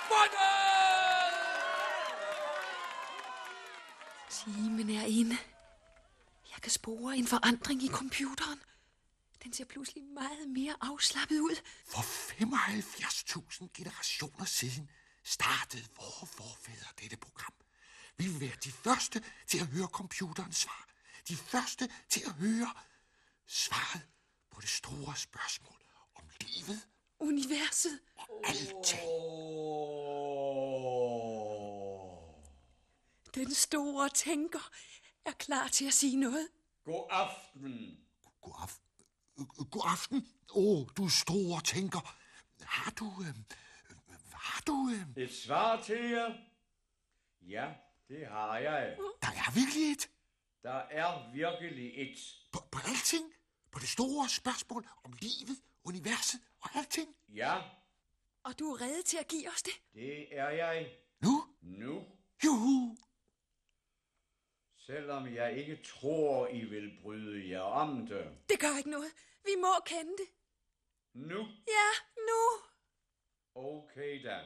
fundet! 0.10 0.60
Timen 4.30 4.90
er 4.90 5.06
inde. 5.20 5.38
Jeg 6.54 6.62
kan 6.62 6.72
spore 6.72 7.18
en 7.18 7.28
forandring 7.28 7.84
i 7.84 7.88
computeren. 7.88 8.60
Den 9.44 9.54
ser 9.54 9.66
pludselig 9.66 10.04
meget 10.04 10.50
mere 10.50 10.76
afslappet 10.82 11.40
ud. 11.40 11.56
For 11.86 12.02
75.000 12.02 13.68
generationer 13.74 14.46
siden 14.46 14.90
startede 15.24 15.88
vore 15.96 16.28
forfædre 16.28 16.88
dette 17.02 17.18
program. 17.18 17.54
Vi 18.18 18.28
vil 18.28 18.42
være 18.42 18.56
de 18.64 18.72
første 18.72 19.24
til 19.48 19.60
at 19.60 19.68
høre 19.68 19.88
computerens 19.88 20.58
svar. 20.58 20.88
De 21.28 21.36
første 21.36 21.90
til 22.10 22.22
at 22.26 22.34
høre 22.34 22.74
svaret 23.48 24.02
på 24.52 24.62
det 24.62 24.70
store 24.70 25.16
spørgsmål 25.16 25.78
om 26.16 26.24
livet 26.42 26.88
Universet. 27.20 28.00
og 28.16 28.42
alting. 28.44 29.00
Den 33.36 33.54
store 33.54 34.10
tænker 34.10 34.70
er 35.26 35.32
klar 35.32 35.68
til 35.68 35.86
at 35.88 35.94
sige 35.94 36.16
noget. 36.16 36.50
God 36.86 37.08
aften. 37.10 37.98
God 38.42 38.54
aften. 38.62 38.89
God 39.46 39.82
aften. 39.86 40.28
Åh, 40.56 40.80
oh, 40.82 40.88
du 40.98 41.10
store 41.10 41.62
tænker. 41.62 42.16
Har 42.62 42.92
du... 42.92 43.06
Øh, 43.06 43.36
har 44.34 44.62
du... 44.68 44.90
Øh, 44.94 45.24
Et 45.24 45.34
svar 45.34 45.82
til 45.82 46.10
jer? 46.10 46.34
Ja, 47.42 47.74
det 48.08 48.28
har 48.28 48.58
jeg. 48.58 48.98
der 49.22 49.28
er 49.28 49.54
virkelig 49.54 49.92
et. 49.92 50.10
Der 50.64 50.74
er 50.74 51.32
virkelig 51.34 51.92
et. 52.02 52.18
På, 52.52 52.60
på 52.72 52.80
alting. 52.88 53.26
På 53.72 53.80
det 53.80 53.90
store 53.90 54.30
spørgsmål 54.30 54.88
om 55.04 55.14
livet, 55.22 55.58
universet 55.84 56.40
og 56.62 56.70
alting. 56.76 57.10
Ja, 57.30 57.62
Og 58.44 58.60
du 58.60 58.66
er 58.74 58.82
reddet 58.82 59.06
til 59.06 59.18
at 59.18 59.28
give 59.28 59.50
os 59.50 59.62
det. 59.64 59.74
det 59.94 60.38
er 60.40 60.50
jeg. 60.50 60.92
Nu? 61.22 61.46
Nu. 61.62 62.04
Juhu. 62.46 62.98
Selvom 64.90 65.34
jeg 65.36 65.58
ikke 65.58 65.84
tror, 65.84 66.48
I 66.48 66.66
vil 66.66 67.00
bryde 67.02 67.50
jer 67.50 67.62
om 67.62 68.08
det. 68.08 68.38
Det 68.50 68.60
gør 68.60 68.78
ikke 68.78 68.90
noget. 68.90 69.12
Vi 69.46 69.52
må 69.58 69.68
kende 69.86 70.12
det. 70.12 70.30
Nu. 71.14 71.40
Ja, 71.68 71.90
nu. 72.30 72.42
Okay 73.56 74.24
da. 74.24 74.40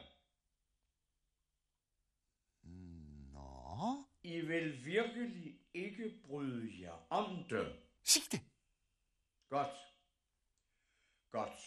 Nå. 3.32 4.04
I 4.22 4.40
vil 4.40 4.84
virkelig 4.84 5.60
ikke 5.74 6.20
bryde 6.26 6.80
jer 6.80 7.06
om 7.10 7.44
det. 7.50 7.76
Sig 8.02 8.22
det. 8.32 8.40
Godt. 9.48 9.76
Godt. 11.30 11.60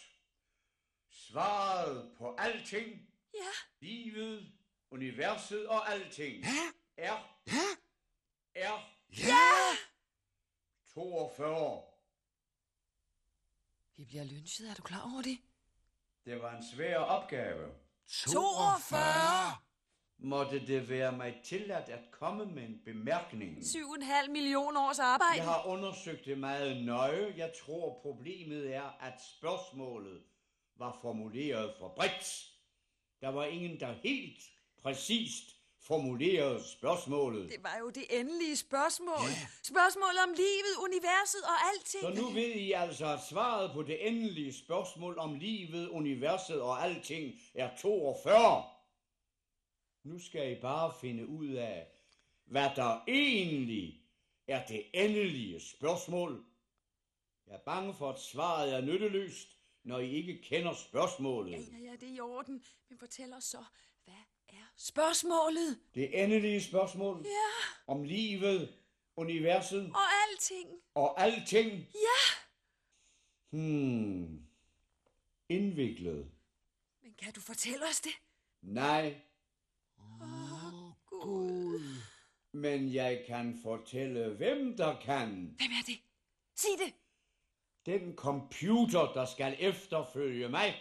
Svaret 1.10 2.14
på 2.18 2.34
alting, 2.38 3.08
Ja, 3.34 3.50
livet, 3.80 4.52
universet 4.90 5.68
og 5.68 5.88
alting, 5.92 6.42
Ja. 6.44 6.72
er, 6.96 7.40
Ja. 7.46 7.67
Er 8.58 8.90
Ja. 9.26 9.76
42. 10.94 11.82
vi 13.96 14.04
bliver 14.04 14.24
lynchet. 14.24 14.70
Er 14.70 14.74
du 14.74 14.82
klar 14.82 15.10
over 15.12 15.22
det? 15.22 15.38
Det 16.24 16.42
var 16.42 16.56
en 16.56 16.64
svær 16.74 16.98
opgave. 16.98 17.68
42. 18.26 18.98
Måtte 20.18 20.66
det 20.66 20.88
være 20.88 21.12
mig 21.12 21.40
tilladt 21.44 21.88
at 21.88 22.10
komme 22.10 22.46
med 22.46 22.62
en 22.62 22.80
bemærkning? 22.84 23.58
7,5 23.62 24.30
millioner 24.30 24.80
års 24.88 24.98
arbejde. 24.98 25.36
Jeg 25.36 25.44
har 25.44 25.64
undersøgt 25.66 26.24
det 26.24 26.38
meget 26.38 26.84
nøje. 26.84 27.34
Jeg 27.36 27.52
tror, 27.64 27.98
problemet 28.02 28.74
er, 28.74 28.96
at 29.00 29.14
spørgsmålet 29.38 30.22
var 30.76 30.98
formuleret 31.02 31.74
for 31.78 31.88
bredt. 31.88 32.52
Der 33.20 33.28
var 33.28 33.44
ingen, 33.44 33.80
der 33.80 33.92
helt 33.92 34.38
præcist 34.82 35.44
formulerede 35.80 36.64
spørgsmålet. 36.64 37.50
Det 37.50 37.62
var 37.62 37.76
jo 37.80 37.90
det 37.90 38.04
endelige 38.10 38.56
spørgsmål. 38.56 39.28
Spørgsmålet 39.62 40.18
om 40.28 40.32
livet, 40.36 40.74
universet 40.84 41.42
og 41.42 41.56
alting. 41.72 42.02
Så 42.02 42.22
nu 42.22 42.30
ved 42.30 42.54
I 42.54 42.72
altså, 42.72 43.06
at 43.06 43.20
svaret 43.30 43.72
på 43.72 43.82
det 43.82 44.08
endelige 44.08 44.52
spørgsmål 44.52 45.18
om 45.18 45.34
livet, 45.34 45.88
universet 45.88 46.60
og 46.60 46.84
alting 46.84 47.34
er 47.54 47.76
42. 47.76 48.64
Nu 50.04 50.18
skal 50.18 50.52
I 50.52 50.60
bare 50.60 50.92
finde 51.00 51.26
ud 51.26 51.48
af, 51.48 51.86
hvad 52.44 52.70
der 52.76 53.04
egentlig 53.08 54.02
er 54.48 54.66
det 54.66 54.84
endelige 54.94 55.60
spørgsmål. 55.60 56.44
Jeg 57.46 57.54
er 57.54 57.64
bange 57.64 57.94
for, 57.94 58.10
at 58.12 58.20
svaret 58.20 58.74
er 58.74 58.80
nytteløst, 58.80 59.57
når 59.88 59.98
I 59.98 60.10
ikke 60.10 60.42
kender 60.42 60.74
spørgsmålet. 60.74 61.52
Ja, 61.52 61.78
ja, 61.78 61.84
ja, 61.90 61.92
det 61.96 62.08
er 62.08 62.12
i 62.14 62.20
orden. 62.20 62.64
Men 62.88 62.98
fortæl 62.98 63.32
os 63.32 63.44
så, 63.44 63.64
hvad 64.04 64.14
er 64.48 64.72
spørgsmålet? 64.76 65.78
Det 65.94 66.22
endelige 66.24 66.62
spørgsmål 66.62 67.22
Ja, 67.24 67.92
om 67.92 68.02
livet, 68.02 68.74
universet 69.16 69.86
og 69.94 70.00
alting. 70.30 70.68
og 70.94 71.20
alting. 71.20 71.70
Ja. 71.94 72.20
Hmm. 73.50 74.42
Indviklet. 75.48 76.30
Men 77.02 77.14
kan 77.18 77.32
du 77.32 77.40
fortælle 77.40 77.84
os 77.90 78.00
det? 78.00 78.12
Nej. 78.62 79.20
Gud. 81.06 81.80
Men 82.52 82.94
jeg 82.94 83.24
kan 83.26 83.60
fortælle, 83.62 84.28
hvem 84.34 84.76
der 84.76 85.00
kan. 85.00 85.28
Hvem 85.28 85.70
er 85.70 85.84
det? 85.86 85.98
Sig 86.54 86.70
det. 86.86 86.94
Den 87.88 88.16
computer, 88.16 89.12
der 89.14 89.24
skal 89.24 89.56
efterfølge 89.58 90.48
mig. 90.48 90.74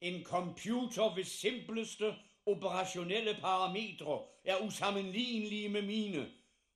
En 0.00 0.24
computer 0.24 1.14
ved 1.14 1.24
simpleste 1.24 2.14
operationelle 2.46 3.34
parametre 3.40 4.22
er 4.44 4.56
usammenlignelige 4.66 5.68
med 5.68 5.82
mine, 5.82 6.30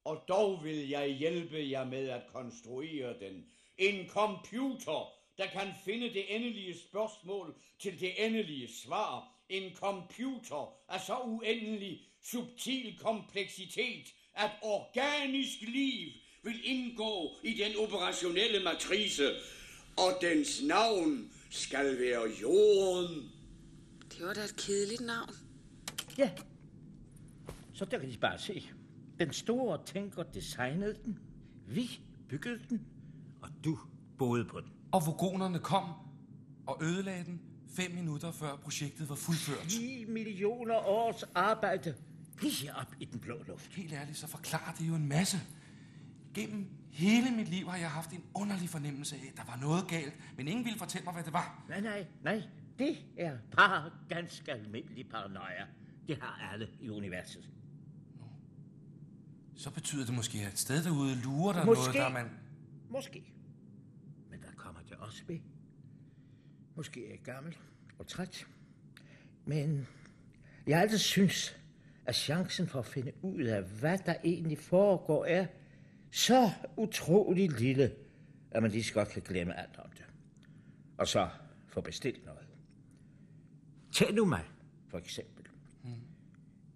og 0.05 0.25
dog 0.29 0.65
vil 0.65 0.89
jeg 0.89 1.09
hjælpe 1.09 1.71
jer 1.71 1.85
med 1.85 2.09
at 2.09 2.27
konstruere 2.27 3.19
den. 3.21 3.47
En 3.79 4.09
computer, 4.09 5.13
der 5.39 5.47
kan 5.47 5.75
finde 5.85 6.15
det 6.15 6.37
endelige 6.37 6.79
spørgsmål 6.79 7.55
til 7.79 8.01
det 8.01 8.27
endelige 8.27 8.69
svar. 8.69 9.33
En 9.49 9.75
computer 9.75 10.79
af 10.89 11.01
så 11.01 11.19
uendelig 11.19 12.01
subtil 12.23 12.99
kompleksitet, 12.99 14.15
at 14.35 14.51
organisk 14.63 15.61
liv 15.61 16.13
vil 16.47 16.61
indgå 16.65 17.37
i 17.43 17.53
den 17.53 17.73
operationelle 17.87 18.65
matrice, 18.65 19.31
og 19.97 20.19
dens 20.21 20.63
navn 20.63 21.31
skal 21.51 21.99
være 21.99 22.23
jorden. 22.43 23.31
Det 24.13 24.27
var 24.27 24.35
da 24.35 24.41
et 24.41 24.57
kedeligt 24.57 25.01
navn. 25.01 25.35
Ja. 26.19 26.31
Så 27.75 27.85
der 27.85 27.99
kan 27.99 28.11
de 28.11 28.19
bare 28.19 28.39
se. 28.39 28.71
Den 29.21 29.33
store 29.33 29.85
tænker 29.87 30.23
designede 30.23 30.97
den. 31.05 31.19
Vi 31.69 32.01
byggede 32.29 32.61
den. 32.69 32.87
Og 33.43 33.49
du 33.65 33.79
boede 34.19 34.45
på 34.45 34.61
den. 34.61 34.71
Og 34.93 35.07
vogonerne 35.07 35.59
kom 35.59 35.85
og 36.67 36.79
ødelagde 36.83 37.25
den 37.25 37.41
fem 37.77 37.91
minutter 37.91 38.33
før 38.33 38.57
projektet 38.57 39.09
var 39.09 39.15
fuldført. 39.15 39.69
10 39.69 40.05
millioner 40.09 40.75
års 40.75 41.23
arbejde. 41.35 41.95
Lige 42.43 42.75
op 42.75 42.95
i 43.01 43.05
den 43.05 43.21
blå 43.21 43.43
luft. 43.49 43.73
Helt 43.75 43.93
ærligt, 43.93 44.19
så 44.19 44.27
forklarer 44.27 44.75
det 44.75 44.89
jo 44.89 44.95
en 44.95 45.09
masse. 45.09 45.41
Gennem 46.37 46.67
hele 46.91 47.31
mit 47.31 47.49
liv 47.49 47.67
har 47.69 47.79
jeg 47.79 47.91
haft 47.91 48.11
en 48.11 48.25
underlig 48.35 48.69
fornemmelse 48.69 49.17
af, 49.17 49.21
at 49.31 49.37
der 49.37 49.45
var 49.45 49.57
noget 49.57 49.89
galt, 49.89 50.15
men 50.37 50.49
ingen 50.49 50.65
ville 50.65 50.79
fortælle 50.79 51.05
mig, 51.05 51.15
hvad 51.15 51.25
det 51.25 51.33
var. 51.33 51.65
Nej, 51.69 51.81
nej, 51.81 52.07
nej. 52.23 52.43
Det 52.79 52.97
er 53.19 53.39
bare 53.57 53.91
ganske 54.09 54.53
almindelig 54.53 55.09
paranoia. 55.09 55.67
Det 56.09 56.19
har 56.23 56.51
alle 56.53 56.69
i 56.81 56.89
universet. 56.89 57.51
Så 59.55 59.71
betyder 59.71 60.05
det 60.05 60.15
måske, 60.15 60.39
at 60.39 60.53
et 60.53 60.59
sted 60.59 60.85
derude 60.85 61.15
lurer 61.15 61.53
der 61.53 61.65
Måske. 61.65 61.83
noget, 61.83 61.95
der 61.95 62.09
man... 62.09 62.31
Måske. 62.91 63.33
Men 64.31 64.41
der 64.41 64.53
kommer 64.57 64.81
det 64.89 64.97
også 64.97 65.23
ved. 65.27 65.39
Måske 66.77 67.07
er 67.07 67.11
jeg 67.11 67.19
gammel 67.19 67.57
og 67.99 68.07
træt. 68.07 68.47
Men 69.45 69.87
jeg 70.67 70.77
har 70.77 70.83
altid 70.83 70.99
synes, 70.99 71.57
at 72.07 72.15
chancen 72.15 72.67
for 72.67 72.79
at 72.79 72.87
finde 72.87 73.13
ud 73.23 73.43
af, 73.43 73.63
hvad 73.63 73.99
der 73.99 74.15
egentlig 74.25 74.59
foregår, 74.59 75.25
er 75.25 75.47
så 76.11 76.51
utrolig 76.77 77.61
lille, 77.61 77.93
at 78.51 78.63
man 78.63 78.71
lige 78.71 78.85
så 78.85 78.95
godt 78.95 79.09
kan 79.09 79.23
glemme 79.23 79.61
alt 79.61 79.79
om 79.79 79.91
det. 79.91 80.05
Og 80.99 81.09
så 81.09 81.29
få 81.67 81.81
bestilt 81.81 82.25
noget. 82.25 82.47
Tag 83.93 84.15
nu 84.15 84.25
mig, 84.25 84.45
for 84.89 84.99
eksempel. 84.99 85.47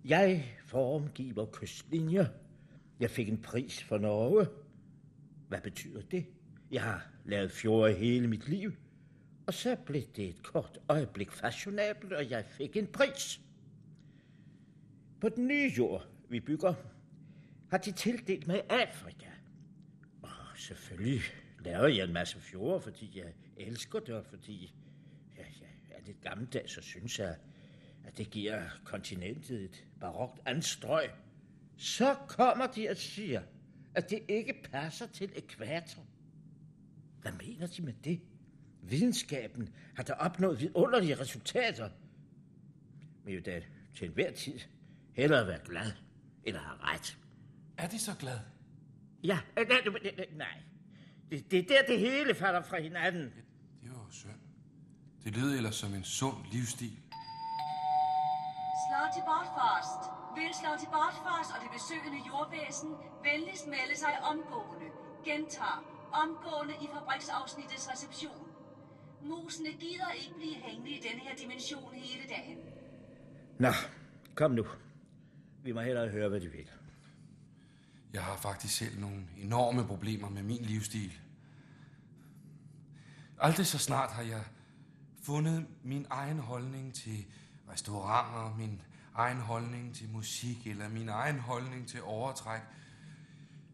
Jeg 0.05 0.45
formgiver 0.65 1.47
kystlinjer. 1.53 2.27
Jeg 3.01 3.11
fik 3.11 3.29
en 3.29 3.43
pris 3.43 3.83
for 3.83 3.99
Norge. 3.99 4.47
Hvad 5.49 5.61
betyder 5.61 6.03
det? 6.03 6.27
Jeg 6.71 6.83
har 6.83 7.11
lavet 7.25 7.51
fjorde 7.51 7.95
hele 7.95 8.29
mit 8.29 8.49
liv. 8.49 8.73
Og 9.47 9.55
så 9.55 9.77
blev 9.87 10.03
det 10.17 10.29
et 10.29 10.43
kort 10.43 10.79
øjeblik 10.89 11.33
fashionabelt, 11.33 12.13
og 12.13 12.31
jeg 12.31 12.45
fik 12.45 12.77
en 12.77 12.87
pris. 12.87 13.41
På 15.21 15.29
den 15.29 15.47
nye 15.47 15.73
jord, 15.79 16.07
vi 16.29 16.41
bygger, 16.41 16.75
har 17.71 17.79
de 17.79 17.93
tildelt 17.93 18.47
mig 18.47 18.63
Afrika. 18.69 19.30
Selvfølgelig 20.61 21.23
lavede 21.59 21.97
jeg 21.97 22.05
en 22.05 22.13
masse 22.13 22.41
fjorde, 22.41 22.81
fordi 22.81 23.19
jeg 23.19 23.33
elsker 23.57 24.01
det, 24.01 24.15
og 24.15 24.25
fordi 24.25 24.75
ja, 25.37 25.43
jeg 25.61 25.69
er 25.91 26.01
lidt 26.07 26.21
gammeldags, 26.21 26.73
så 26.73 26.83
synes 26.83 27.19
jeg, 27.19 27.37
at 28.05 28.19
det 28.19 28.31
giver 28.31 28.63
kontinentet 28.85 29.65
et 29.65 29.85
barokt 30.01 30.41
anstrøg. 30.47 31.11
Så 31.77 32.17
kommer 32.29 32.67
de 32.67 32.89
og 32.91 32.97
siger, 32.97 33.43
at 33.95 34.11
det 34.11 34.23
ikke 34.29 34.63
passer 34.73 35.07
til 35.07 35.33
ekvator. 35.37 36.03
Hvad 37.21 37.33
mener 37.33 37.67
de 37.67 37.83
med 37.83 37.95
det? 38.05 38.21
Videnskaben 38.83 39.69
har 39.95 40.03
da 40.03 40.13
opnået 40.13 40.61
vidunderlige 40.61 41.21
resultater. 41.21 41.91
Men 43.25 43.35
jo 43.35 43.41
da 43.41 43.63
til 43.95 44.07
enhver 44.07 44.33
tid 44.33 44.59
hellere 45.13 45.47
være 45.47 45.61
glad, 45.65 45.93
end 46.45 46.57
at 46.57 46.63
have 46.63 46.79
ret. 46.81 47.19
Er 47.79 47.89
de 47.89 47.99
så 47.99 48.15
glade? 48.19 48.60
Ja, 49.25 49.39
øh, 49.59 49.69
nej, 49.69 49.81
nej, 49.85 50.13
nej, 50.17 50.27
nej. 50.33 50.57
Det, 51.31 51.51
det 51.51 51.59
er 51.59 51.65
der, 51.69 51.83
det 51.89 51.99
hele 51.99 52.35
falder 52.35 52.63
fra 52.63 52.81
hinanden. 52.81 53.33
Det 53.83 53.91
var 53.91 54.05
jo 54.07 54.11
synd. 54.11 54.41
Det 55.25 55.37
lyder 55.37 55.57
ellers 55.57 55.75
som 55.75 55.95
en 55.95 56.05
sund 56.05 56.37
livsstil. 56.53 56.97
Slotty 58.85 59.23
Bartfast. 59.31 60.03
Vil 60.37 60.51
Slotty 60.61 60.89
Bartfast 60.97 61.51
og 61.55 61.59
det 61.65 61.71
besøgende 61.77 62.21
jordvæsen 62.31 62.91
venligst 63.29 63.67
melde 63.67 63.97
sig 64.05 64.15
omgående. 64.33 64.87
Gentag. 65.25 65.79
Omgående 66.25 66.75
i 66.85 66.87
fabriksafsnittets 66.95 67.87
reception. 67.93 68.47
Musene 69.23 69.71
gider 69.83 70.11
ikke 70.21 70.35
blive 70.39 70.55
hængende 70.55 70.91
i 70.91 71.01
denne 71.07 71.21
her 71.27 71.35
dimension 71.43 71.95
hele 71.95 72.25
dagen. 72.35 72.59
Nå, 73.59 73.73
kom 74.35 74.51
nu. 74.51 74.67
Vi 75.63 75.73
må 75.73 75.81
hellere 75.81 76.09
høre, 76.09 76.29
hvad 76.29 76.41
de 76.41 76.49
vil. 76.49 76.71
Jeg 78.13 78.25
har 78.25 78.37
faktisk 78.37 78.77
selv 78.77 79.01
nogle 79.01 79.27
enorme 79.37 79.87
problemer 79.87 80.29
med 80.29 80.43
min 80.43 80.63
livsstil. 80.63 81.21
Aldrig 83.39 83.67
så 83.67 83.79
snart 83.79 84.13
har 84.13 84.23
jeg 84.23 84.45
fundet 85.23 85.67
min 85.83 86.07
egen 86.11 86.39
holdning 86.39 86.95
til 86.95 87.27
restauranter, 87.69 88.57
min 88.57 88.83
egen 89.15 89.39
holdning 89.39 89.95
til 89.95 90.09
musik 90.09 90.67
eller 90.67 90.89
min 90.89 91.09
egen 91.09 91.39
holdning 91.39 91.89
til 91.89 92.03
overtræk. 92.03 92.61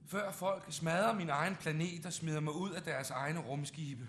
Før 0.07 0.33
folk 0.33 0.65
smadrer 0.69 1.15
min 1.15 1.31
egen 1.31 1.57
planet 1.57 2.07
og 2.07 2.13
smider 2.13 2.41
mig 2.41 2.55
ud 2.55 2.71
af 2.71 2.83
deres 2.83 3.11
egne 3.11 3.41
rumskibe. 3.41 4.09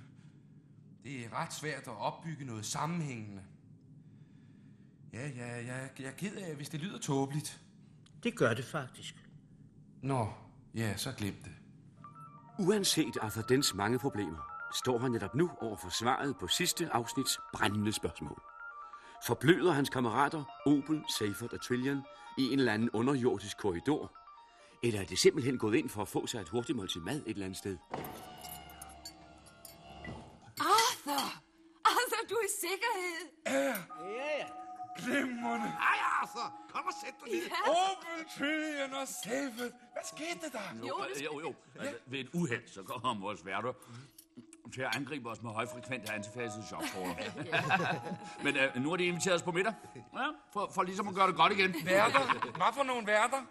Det 1.03 1.25
er 1.25 1.33
ret 1.33 1.53
svært 1.53 1.81
at 1.81 1.97
opbygge 1.97 2.45
noget 2.45 2.65
sammenhængende. 2.65 3.41
Ja, 5.13 5.27
ja, 5.27 5.61
ja, 5.61 5.87
jeg 5.99 6.05
er 6.05 6.11
ked 6.11 6.35
af, 6.35 6.55
hvis 6.55 6.69
det 6.69 6.79
lyder 6.79 6.99
tåbeligt. 6.99 7.61
Det 8.23 8.35
gør 8.35 8.53
det 8.53 8.65
faktisk. 8.65 9.26
Nå, 10.03 10.27
ja, 10.75 10.97
så 10.97 11.13
glem 11.17 11.35
det. 11.43 11.51
Uanset 12.59 13.17
Arthur 13.21 13.41
Dents 13.41 13.73
mange 13.73 13.99
problemer, 13.99 14.37
står 14.73 14.97
han 14.97 15.11
netop 15.11 15.35
nu 15.35 15.51
over 15.61 15.77
for 15.77 15.89
svaret 15.89 16.37
på 16.39 16.47
sidste 16.47 16.89
afsnits 16.93 17.39
brændende 17.53 17.93
spørgsmål. 17.93 18.41
Forbløder 19.27 19.71
hans 19.71 19.89
kammerater 19.89 20.43
Opel, 20.65 21.03
Seifert 21.17 21.53
og 21.53 21.61
Trillian 21.61 22.01
i 22.37 22.53
en 22.53 22.59
eller 22.59 22.73
anden 22.73 22.89
underjordisk 22.89 23.57
korridor? 23.57 24.17
Eller 24.83 25.01
er 25.01 25.05
det 25.05 25.19
simpelthen 25.19 25.57
gået 25.57 25.75
ind 25.75 25.89
for 25.89 26.01
at 26.01 26.07
få 26.07 26.27
sig 26.27 26.41
et 26.41 26.49
hurtigt 26.49 26.75
måltid 26.75 27.01
mad 27.01 27.15
et 27.15 27.23
eller 27.27 27.45
andet 27.45 27.57
sted? 27.57 27.77
Arthur! 30.59 31.27
Arthur, 31.85 32.21
du 32.29 32.35
er 32.35 32.45
i 32.45 32.53
sikkerhed. 32.61 33.27
Ja, 33.45 33.75
ja. 34.39 34.45
Glimrende. 34.97 35.67
Hej, 35.67 36.06
Arthur. 36.21 36.53
Kom 36.73 36.85
og 36.85 36.93
sæt 37.01 37.13
dig 37.19 37.33
ned. 37.33 37.43
Ja. 37.43 37.71
Opel, 37.71 38.17
Trillian 38.37 38.93
og 38.93 39.07
Seifert. 39.07 39.71
Hvad 39.93 40.05
skete 40.13 40.51
der? 40.51 40.87
Jo, 40.87 40.95
jo, 41.25 41.39
jo. 41.39 41.53
Altså, 41.79 41.95
ved 42.05 42.19
et 42.19 42.29
uheld, 42.33 42.67
så 42.67 42.83
kommer 42.83 43.21
vores 43.27 43.45
værter 43.45 43.73
til 44.73 44.81
at 44.81 44.95
angribe 44.95 45.29
os 45.29 45.41
med 45.41 45.51
højfrekvente 45.51 46.13
antifasede 46.13 46.65
chokformer. 46.65 47.15
Men 48.43 48.55
uh, 48.75 48.81
nu 48.83 48.89
har 48.89 48.97
de 48.97 49.05
inviteret 49.05 49.35
os 49.35 49.43
på 49.43 49.51
middag, 49.51 49.73
ja, 49.95 50.27
for, 50.53 50.71
for 50.75 50.83
ligesom 50.83 51.07
at 51.07 51.15
gøre 51.15 51.27
det 51.27 51.35
godt 51.35 51.53
igen. 51.53 51.75
Værter? 51.85 52.39
Hvad 52.57 52.73
for 52.73 52.83
nogle 52.83 53.07
værter? 53.07 53.41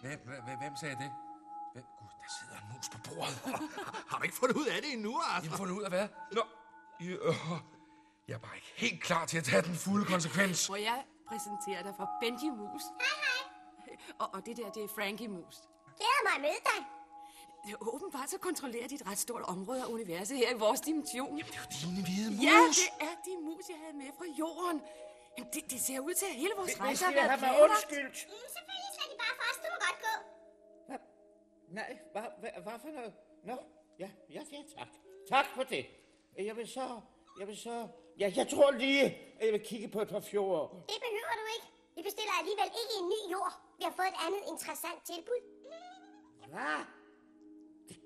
Hvem, 0.00 0.18
hvem, 0.24 0.58
hvem 0.58 0.76
sagde 0.80 0.96
det? 0.96 1.10
Hvem? 1.72 1.84
Gud, 1.98 2.08
der 2.22 2.30
sidder 2.40 2.56
en 2.62 2.66
mus 2.74 2.88
på 2.88 2.98
bordet. 3.04 3.36
Har 4.10 4.18
du 4.18 4.22
ikke 4.22 4.36
fundet 4.36 4.56
ud 4.56 4.66
af 4.66 4.82
det 4.82 4.92
endnu, 4.92 5.20
Arthur? 5.34 5.50
har 5.50 5.56
fundet 5.56 5.74
ud 5.74 5.82
af 5.82 5.90
hvad? 5.90 6.08
Nå, 6.32 6.42
I, 7.00 7.08
øh, 7.08 7.34
jeg 8.28 8.34
er 8.34 8.38
bare 8.38 8.56
ikke 8.56 8.72
helt 8.76 9.02
klar 9.02 9.24
til 9.26 9.38
at 9.38 9.44
tage 9.44 9.62
den 9.62 9.74
fulde 9.74 10.06
konsekvens. 10.14 10.68
Må 10.68 10.76
jeg 10.76 11.04
præsentere 11.28 11.82
dig 11.86 11.94
for 11.98 12.06
Benji 12.20 12.50
Mus? 12.50 12.84
Hej, 13.04 13.16
hej. 13.24 13.96
Og, 14.22 14.28
og 14.34 14.46
det 14.46 14.56
der, 14.56 14.68
det 14.76 14.82
er 14.84 14.88
Frankie 14.98 15.28
Mus. 15.28 15.56
Glæder 15.98 16.22
mig 16.26 16.34
at 16.38 16.42
møde 16.46 16.62
dig. 16.70 16.80
Det 17.64 17.70
er 17.76 17.80
åbenbart 17.94 18.30
så 18.30 18.38
kontrollerer 18.48 18.88
de 18.88 18.94
et 18.94 19.06
ret 19.10 19.18
stort 19.18 19.42
område 19.42 19.80
af 19.84 19.88
universet 19.96 20.36
her 20.36 20.50
i 20.56 20.58
vores 20.66 20.80
dimension. 20.80 21.32
Jamen, 21.38 21.52
det 21.52 21.58
er 21.58 21.62
jo 21.64 21.68
dine 21.82 22.00
hvide 22.06 22.30
mus. 22.36 22.44
Ja, 22.48 22.60
det 22.76 22.90
er 23.08 23.14
de 23.26 23.32
mus, 23.48 23.64
jeg 23.72 23.78
havde 23.84 23.96
med 24.02 24.10
fra 24.18 24.26
jorden. 24.40 24.78
Jamen, 25.38 25.50
det, 25.54 25.62
det 25.72 25.80
ser 25.80 26.00
ud 26.00 26.14
til, 26.20 26.26
at 26.32 26.36
hele 26.42 26.54
vores 26.56 26.70
Hvis 26.72 26.80
rejse 26.80 27.04
har 27.04 27.12
været 27.12 27.38
planlagt. 27.38 27.62
undskyldt. 27.64 28.18
Mm, 28.30 28.46
selvfølgelig 28.56 28.90
skal 28.96 29.06
de 29.12 29.16
bare 29.24 29.34
for 29.38 29.44
os. 29.50 29.56
Du 29.62 29.66
må 29.74 29.78
godt 29.86 29.98
gå. 30.06 30.14
Nej, 31.78 31.90
hvad, 32.12 32.26
hvad, 32.40 32.50
hvad 32.62 32.78
for 32.82 32.88
noget? 32.98 33.12
Nå, 33.44 33.56
ja, 34.02 34.10
ja, 34.36 34.42
ja, 34.54 34.60
tak. 34.78 34.88
Tak 35.28 35.46
for 35.54 35.62
det. 35.62 35.86
Jeg 36.48 36.56
vil 36.56 36.68
så, 36.68 37.00
jeg 37.38 37.46
vil 37.48 37.56
så, 37.56 37.88
ja, 38.20 38.32
jeg 38.36 38.48
tror 38.48 38.70
lige, 38.70 39.04
at 39.38 39.44
jeg 39.44 39.52
vil 39.52 39.60
kigge 39.60 39.88
på 39.88 40.00
et 40.00 40.08
par 40.08 40.20
fjord. 40.20 40.70
Det 40.92 40.98
behøver 41.06 41.34
du 41.40 41.44
ikke. 41.56 41.68
Vi 41.96 42.02
bestiller 42.02 42.32
alligevel 42.40 42.70
ikke 42.82 42.94
en 43.00 43.08
ny 43.14 43.20
jord. 43.32 43.54
Vi 43.78 43.82
har 43.84 43.94
fået 43.98 44.10
et 44.14 44.20
andet 44.26 44.42
interessant 44.52 45.00
tilbud. 45.12 45.40
Hvad? 46.52 46.80
Det, 47.88 47.96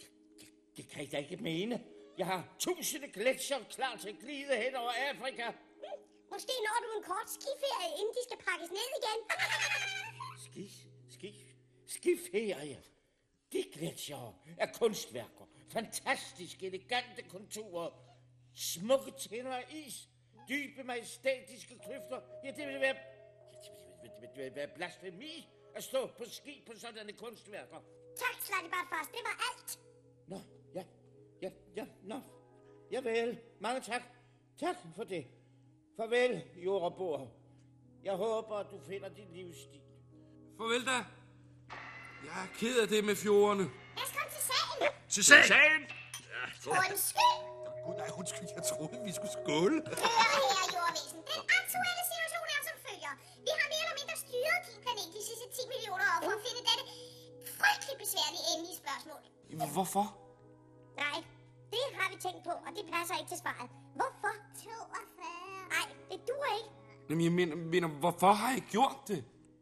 det, 0.00 0.08
det, 0.40 0.48
det 0.76 0.88
kan 0.90 1.02
jeg 1.02 1.12
da 1.12 1.16
ikke 1.16 1.36
mene. 1.36 1.84
Jeg 2.18 2.26
har 2.26 2.48
tusinde 2.58 3.08
gletsjer 3.08 3.58
klar 3.70 3.96
til 3.96 4.08
at 4.08 4.18
glide 4.18 4.56
hen 4.56 4.74
over 4.74 4.92
Afrika. 5.10 5.46
Måske 6.30 6.52
når 6.66 6.76
du 6.84 6.98
en 6.98 7.04
kort 7.04 7.30
skiferie, 7.30 7.90
inden 8.00 8.14
de 8.14 8.22
skal 8.28 8.38
pakkes 8.48 8.70
ned 8.70 8.88
igen. 9.00 9.20
Ski, 10.46 10.66
ski, 11.10 11.30
skiferie. 11.86 12.82
De 13.52 13.64
gletsjer 13.72 14.38
er 14.58 14.66
kunstværker. 14.78 15.46
Fantastisk 15.68 16.62
elegante 16.62 17.22
konturer. 17.22 17.90
Smukke 18.54 19.10
tænder 19.10 19.56
af 19.56 19.64
is. 19.70 20.08
Dybe 20.48 20.84
majestætiske 20.84 21.78
kløfter. 21.78 22.20
Ja, 22.44 22.50
det 22.50 22.68
vil 22.68 22.80
være... 22.80 22.96
Ja, 23.52 23.58
det 23.58 23.70
vil, 24.02 24.10
det 24.10 24.20
vil, 24.20 24.28
det 24.28 24.44
vil 24.44 24.54
være 24.54 24.68
blasfemi 24.74 25.48
at 25.74 25.84
stå 25.84 26.06
på 26.06 26.24
ski 26.28 26.62
på 26.66 26.78
sådanne 26.78 27.12
kunstværker. 27.12 27.80
tak, 28.16 28.40
Slatibart 28.40 28.86
Frost. 28.88 29.10
Det 29.10 29.20
var 29.24 29.36
alt. 29.50 29.78
Nå, 30.28 30.40
ja, 30.74 30.84
ja, 31.42 31.50
ja, 31.76 31.86
nå. 32.02 32.20
Ja 32.90 33.00
vel, 33.00 33.40
mange 33.60 33.80
tak. 33.80 34.02
Tak 34.60 34.76
for 34.96 35.04
det. 35.04 35.26
Farvel, 35.96 36.42
jordbor. 36.56 37.32
Jeg 38.04 38.12
håber, 38.12 38.56
at 38.56 38.66
du 38.70 38.80
finder 38.88 39.08
din 39.08 39.28
livsstil. 39.32 39.80
Farvel 40.58 40.86
da. 40.86 41.04
Jeg 42.24 42.42
er 42.44 42.48
ked 42.58 42.80
af 42.82 42.88
det 42.88 43.04
med 43.04 43.16
fjordene. 43.16 43.62
Lad 43.62 44.04
os 44.04 44.12
komme 44.12 44.30
til 44.30 44.42
sagen. 44.42 44.92
Til 45.08 45.24
sagen! 45.24 45.82
Undskyld. 46.66 47.63
Gud, 47.84 47.94
nej, 48.02 48.10
undskyld, 48.20 48.48
jeg 48.58 48.64
troede, 48.70 48.96
vi 49.08 49.12
skulle 49.18 49.34
skåle. 49.40 49.76
Hør 50.02 50.34
her, 50.52 50.64
jordvæsen. 50.76 51.18
Den 51.30 51.40
aktuelle 51.58 52.02
situation 52.12 52.46
er 52.56 52.60
som 52.68 52.76
følger. 52.86 53.12
Vi 53.46 53.50
har 53.58 53.66
mere 53.72 53.82
eller 53.84 53.98
mindre 54.00 54.16
styret 54.24 54.60
din 54.68 54.78
planet 54.84 55.06
de 55.16 55.20
sidste 55.28 55.46
10 55.58 55.72
millioner 55.72 56.06
år 56.14 56.18
for 56.26 56.32
at 56.38 56.42
finde 56.46 56.60
dette 56.68 56.82
frygteligt 57.60 57.98
besværlige 58.04 58.44
endelige 58.52 58.78
spørgsmål. 58.82 59.22
Hvorfor? 59.74 60.06
Nej, 61.04 61.18
det 61.74 61.84
har 61.98 62.06
vi 62.12 62.16
tænkt 62.26 62.42
på, 62.48 62.54
og 62.66 62.70
det 62.76 62.84
passer 62.94 63.14
ikke 63.20 63.30
til 63.34 63.40
svaret. 63.44 63.68
Hvorfor? 63.98 64.32
42. 64.64 65.74
Nej, 65.76 65.86
det 66.10 66.18
duer 66.28 66.52
ikke. 66.58 66.70
Jamen, 67.08 67.22
jeg 67.28 67.34
mener, 67.38 67.54
mener, 67.74 67.88
hvorfor 68.02 68.30
har 68.40 68.50
jeg 68.56 68.64
gjort 68.74 68.98
det? 69.10 69.20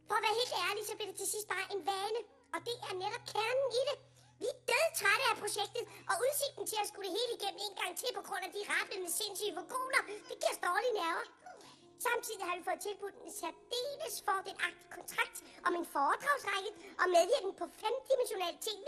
For 0.08 0.14
at 0.18 0.22
være 0.26 0.36
helt 0.40 0.54
ærlig, 0.66 0.82
så 0.88 0.92
bliver 0.96 1.10
det 1.12 1.18
til 1.22 1.30
sidst 1.34 1.46
bare 1.54 1.66
en 1.74 1.82
vane. 1.90 2.20
Og 2.54 2.58
det 2.68 2.76
er 2.88 2.92
netop 3.02 3.24
kernen 3.34 3.66
i 3.80 3.82
det. 3.88 3.96
Vi 4.42 4.48
er 4.54 4.58
død 4.70 4.86
trætte 5.00 5.24
af 5.32 5.36
projektet, 5.44 5.82
og 6.10 6.14
udsigten 6.24 6.64
til 6.70 6.78
at 6.82 6.86
skulle 6.90 7.06
det 7.08 7.14
hele 7.18 7.32
igennem 7.38 7.60
en 7.68 7.74
gang 7.80 7.92
til 8.00 8.08
på 8.18 8.22
grund 8.28 8.42
af 8.48 8.52
de 8.56 8.62
rablende 8.72 9.10
sindssyge 9.20 9.54
vogoner, 9.60 10.00
det 10.28 10.36
giver 10.40 10.54
os 10.56 10.60
dårlige 10.68 10.94
nerver. 11.00 11.24
Samtidig 12.08 12.42
har 12.48 12.54
vi 12.58 12.62
fået 12.68 12.80
tilbudt 12.88 13.16
en 13.24 13.32
særdeles 13.42 14.14
fordelagtig 14.26 14.86
kontrakt 14.96 15.36
om 15.66 15.72
en 15.80 15.86
foredragsrække 15.96 16.70
og 17.00 17.06
medvirken 17.16 17.52
på 17.60 17.66
femdimensional 17.82 18.54
tv. 18.68 18.86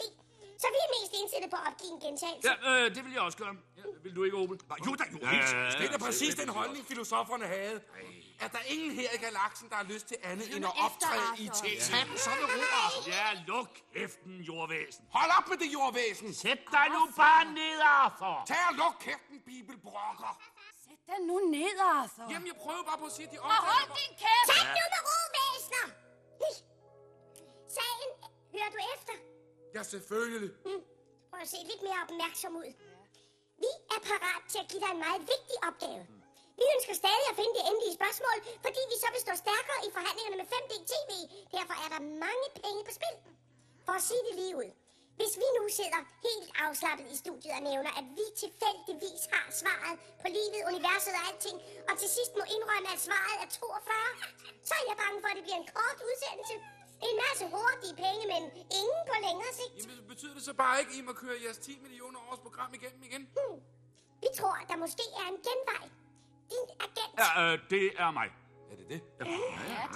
Så 0.63 0.67
vi 0.75 0.79
er 0.87 0.91
mest 0.97 1.13
indstillet 1.21 1.49
på 1.55 1.59
at 1.61 1.65
opgive 1.71 1.93
en 1.97 2.01
gentagelse. 2.07 2.45
Ja, 2.49 2.55
øh, 2.71 2.85
det 2.95 3.01
vil 3.05 3.13
jeg 3.17 3.23
også 3.29 3.39
gøre. 3.43 3.55
Ja, 3.79 3.83
vil 4.05 4.13
du 4.17 4.21
ikke, 4.27 4.37
Opel? 4.43 4.57
Jo 4.87 4.93
da, 5.01 5.05
jo, 5.13 5.19
Ja, 5.23 5.31
helt 5.35 5.49
ja, 5.53 5.65
ja. 5.65 5.71
Det 5.81 5.95
er 5.99 6.03
præcis 6.09 6.33
den 6.43 6.49
holdning, 6.59 6.83
filosoferne 6.93 7.47
havde. 7.57 7.77
Er 8.41 8.49
der 8.49 8.59
ingen 8.75 8.91
her 9.01 9.11
i 9.15 9.17
galaksen, 9.17 9.69
der 9.71 9.77
har 9.77 9.85
lyst 9.95 10.07
til 10.07 10.17
andet 10.23 10.57
end 10.57 10.65
at 10.71 10.75
optræde 10.87 11.29
i 11.39 11.47
tv? 11.59 11.69
Tag 11.91 12.03
den 12.09 12.19
så 12.19 12.31
med 12.41 12.49
ro, 12.55 12.63
Arthur. 12.85 13.13
Ja, 13.13 13.27
luk 13.47 13.71
kæften, 13.95 14.35
jordvæsen. 14.51 15.05
Hold 15.17 15.31
op 15.39 15.47
med 15.51 15.57
det 15.63 15.73
jordvæsen! 15.79 16.35
Sæt 16.35 16.61
dig 16.77 16.87
nu 16.97 17.01
bare 17.23 17.45
ned, 17.45 17.79
Arthur. 17.83 18.37
Tag 18.47 18.63
og 18.71 18.75
luk 18.83 18.95
kæften, 19.01 19.37
bibelbrokker! 19.47 20.33
Sæt 20.85 21.01
dig 21.09 21.19
nu 21.29 21.37
ned, 21.57 21.77
Arthur. 21.95 22.27
Jamen, 22.33 22.47
jeg 22.53 22.57
prøver 22.65 22.83
bare 22.91 22.99
på 22.99 23.07
at 23.11 23.13
sige, 23.17 23.27
at 23.27 23.33
de 23.35 23.39
Og 23.41 23.51
hold 23.71 23.89
omtaler... 23.91 23.97
din 24.01 24.13
kæft! 24.23 24.47
Tag 24.51 24.63
nu 24.77 24.83
med 24.95 25.01
ro, 25.09 25.19
væsner! 25.37 25.87
Sagen, 27.77 28.11
hører 28.55 28.71
du 28.75 28.79
efter? 28.95 29.15
Ja, 29.75 29.83
selvfølgelig. 29.83 30.51
Prøv 31.31 31.41
at 31.41 31.49
se 31.49 31.57
lidt 31.71 31.83
mere 31.87 31.99
opmærksom 32.07 32.53
ud. 32.57 32.71
Vi 33.65 33.71
er 33.95 34.01
parat 34.11 34.43
til 34.53 34.59
at 34.65 34.69
give 34.71 34.81
dig 34.85 34.91
en 34.97 34.99
meget 35.07 35.21
vigtig 35.33 35.57
opgave. 35.69 36.03
Vi 36.61 36.65
ønsker 36.75 36.95
stadig 37.03 37.27
at 37.31 37.37
finde 37.41 37.55
det 37.59 37.65
endelige 37.71 37.95
spørgsmål, 37.99 38.39
fordi 38.67 38.81
vi 38.93 38.97
så 39.03 39.09
vil 39.15 39.23
stå 39.27 39.35
stærkere 39.45 39.81
i 39.87 39.91
forhandlingerne 39.97 40.39
med 40.41 40.49
5D 40.55 40.75
TV. 40.93 41.11
Derfor 41.57 41.75
er 41.85 41.89
der 41.95 42.01
mange 42.25 42.47
penge 42.63 42.81
på 42.89 42.93
spil. 42.99 43.17
For 43.87 43.95
at 44.01 44.05
sige 44.09 44.23
det 44.29 44.35
lige 44.41 44.57
ud. 44.63 44.71
Hvis 45.21 45.35
vi 45.43 45.49
nu 45.59 45.65
sidder 45.79 46.01
helt 46.29 46.51
afslappet 46.65 47.07
i 47.15 47.17
studiet 47.23 47.55
og 47.59 47.63
nævner, 47.71 47.93
at 48.01 48.07
vi 48.19 48.27
tilfældigvis 48.43 49.23
har 49.33 49.47
svaret 49.61 49.97
på 50.23 50.29
livet, 50.37 50.61
universet 50.71 51.15
og 51.19 51.23
alting, 51.29 51.57
og 51.89 51.95
til 52.01 52.11
sidst 52.17 52.33
må 52.41 52.45
indrømme, 52.57 52.89
at 52.95 53.01
svaret 53.09 53.37
er 53.45 53.49
42, 53.49 54.13
så 54.69 54.73
er 54.81 54.85
jeg 54.91 54.97
bange 55.03 55.19
for, 55.23 55.29
at 55.33 55.37
det 55.39 55.45
bliver 55.47 55.61
en 55.65 55.69
kort 55.77 55.99
udsendelse. 56.09 56.55
En 57.09 57.17
masse 57.25 57.45
hurtige 57.55 57.97
penge, 58.05 58.23
men 58.33 58.43
ingen 58.81 59.03
på 59.11 59.15
længere 59.27 59.53
sigt. 59.61 59.75
Jamen, 59.81 59.99
betyder 60.13 60.35
det 60.39 60.45
så 60.51 60.55
bare 60.63 60.77
ikke, 60.81 60.93
at 60.95 60.99
I 61.01 61.03
må 61.09 61.13
køre 61.23 61.37
jeres 61.45 61.59
10 61.59 61.79
millioner 61.87 62.19
års 62.29 62.41
program 62.47 62.71
igennem 62.79 63.03
igen? 63.09 63.23
Hmm. 63.37 63.59
Vi 64.25 64.29
tror, 64.39 64.57
der 64.71 64.77
måske 64.85 65.05
er 65.21 65.27
en 65.35 65.41
genvej. 65.49 65.85
Din 66.53 66.67
agent, 66.87 67.13
Ja, 67.23 67.29
øh, 67.43 67.55
det 67.73 67.85
er 68.05 68.11
mig. 68.21 68.29
Er 68.73 68.77
det 68.81 68.87
det? 68.93 69.01
Ja, 69.19 69.25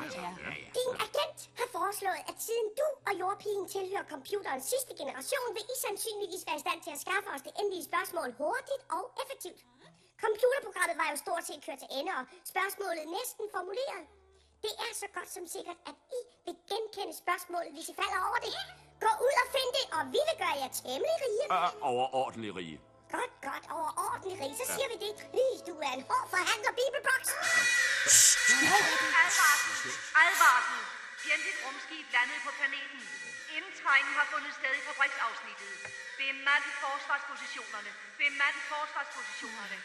det 0.01 0.09
er. 0.27 0.33
din 0.79 0.93
agent 1.07 1.39
har 1.61 1.69
foreslået, 1.79 2.21
at 2.31 2.37
siden 2.47 2.69
du 2.81 2.87
og 3.09 3.13
jordpigen 3.23 3.65
tilhører 3.75 4.07
computerens 4.15 4.65
sidste 4.73 4.93
generation, 5.01 5.49
vil 5.57 5.65
I 5.75 5.77
sandsynligvis 5.87 6.43
være 6.49 6.59
i 6.61 6.63
stand 6.67 6.79
til 6.87 6.93
at 6.97 7.01
skaffe 7.05 7.29
os 7.35 7.43
det 7.49 7.55
endelige 7.61 7.85
spørgsmål 7.91 8.29
hurtigt 8.43 8.83
og 8.97 9.03
effektivt. 9.23 9.61
Computerprogrammet 10.25 10.97
var 11.03 11.09
jo 11.13 11.17
stort 11.25 11.45
set 11.49 11.61
kørt 11.67 11.79
til 11.85 11.91
ende, 11.99 12.11
og 12.19 12.25
spørgsmålet 12.53 13.05
næsten 13.19 13.45
formuleret. 13.57 14.03
Det 14.65 14.73
er 14.87 14.93
så 15.03 15.07
godt 15.17 15.31
som 15.37 15.45
sikkert, 15.57 15.79
at 15.91 15.97
I 16.19 16.21
vil 16.47 16.57
genkende 16.73 17.15
spørgsmålet, 17.25 17.71
hvis 17.77 17.87
I 17.93 17.95
falder 18.01 18.21
over 18.29 18.39
det. 18.47 18.53
Gå 19.05 19.11
ud 19.27 19.35
og 19.43 19.47
find 19.57 19.71
det, 19.79 19.85
og 19.97 20.03
vi 20.15 20.21
vil 20.29 20.37
gøre 20.43 20.57
jer 20.63 20.71
temmelig 20.83 21.17
rige. 21.25 21.45
Øh, 21.57 21.71
overordentlig 21.93 22.51
rige. 22.61 22.77
Godt, 23.17 23.33
godt, 23.49 23.65
overordentlig 23.79 24.35
rige. 24.43 24.57
Så 24.63 24.67
siger 24.75 24.89
vi 24.93 24.97
det. 25.07 25.15
Ih, 25.45 25.55
du 25.69 25.75
er 25.87 25.93
en 25.99 26.03
hård 26.11 26.27
forhandler, 26.35 26.73
Bibelbox. 26.81 27.23
Advarsel! 29.23 29.91
Advarsel! 30.25 30.81
Fjendtligt 31.25 31.59
rumskib 31.65 32.07
landet 32.17 32.39
på 32.47 32.51
planeten. 32.59 33.01
Indtrængen 33.59 34.13
har 34.19 34.27
fundet 34.33 34.53
sted 34.61 34.73
i 34.81 34.83
fabriksafsnittet. 34.89 35.71
Bemand 36.21 36.65
forsvarspositionerne. 36.85 37.91
Bemand 38.21 38.57
forsvarspositionerne. 38.73 39.79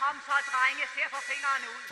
Kom 0.00 0.16
så, 0.28 0.36
drenge, 0.50 0.82
ser 0.94 1.08
for 1.14 1.22
fingrene 1.30 1.66
ud. 1.76 1.84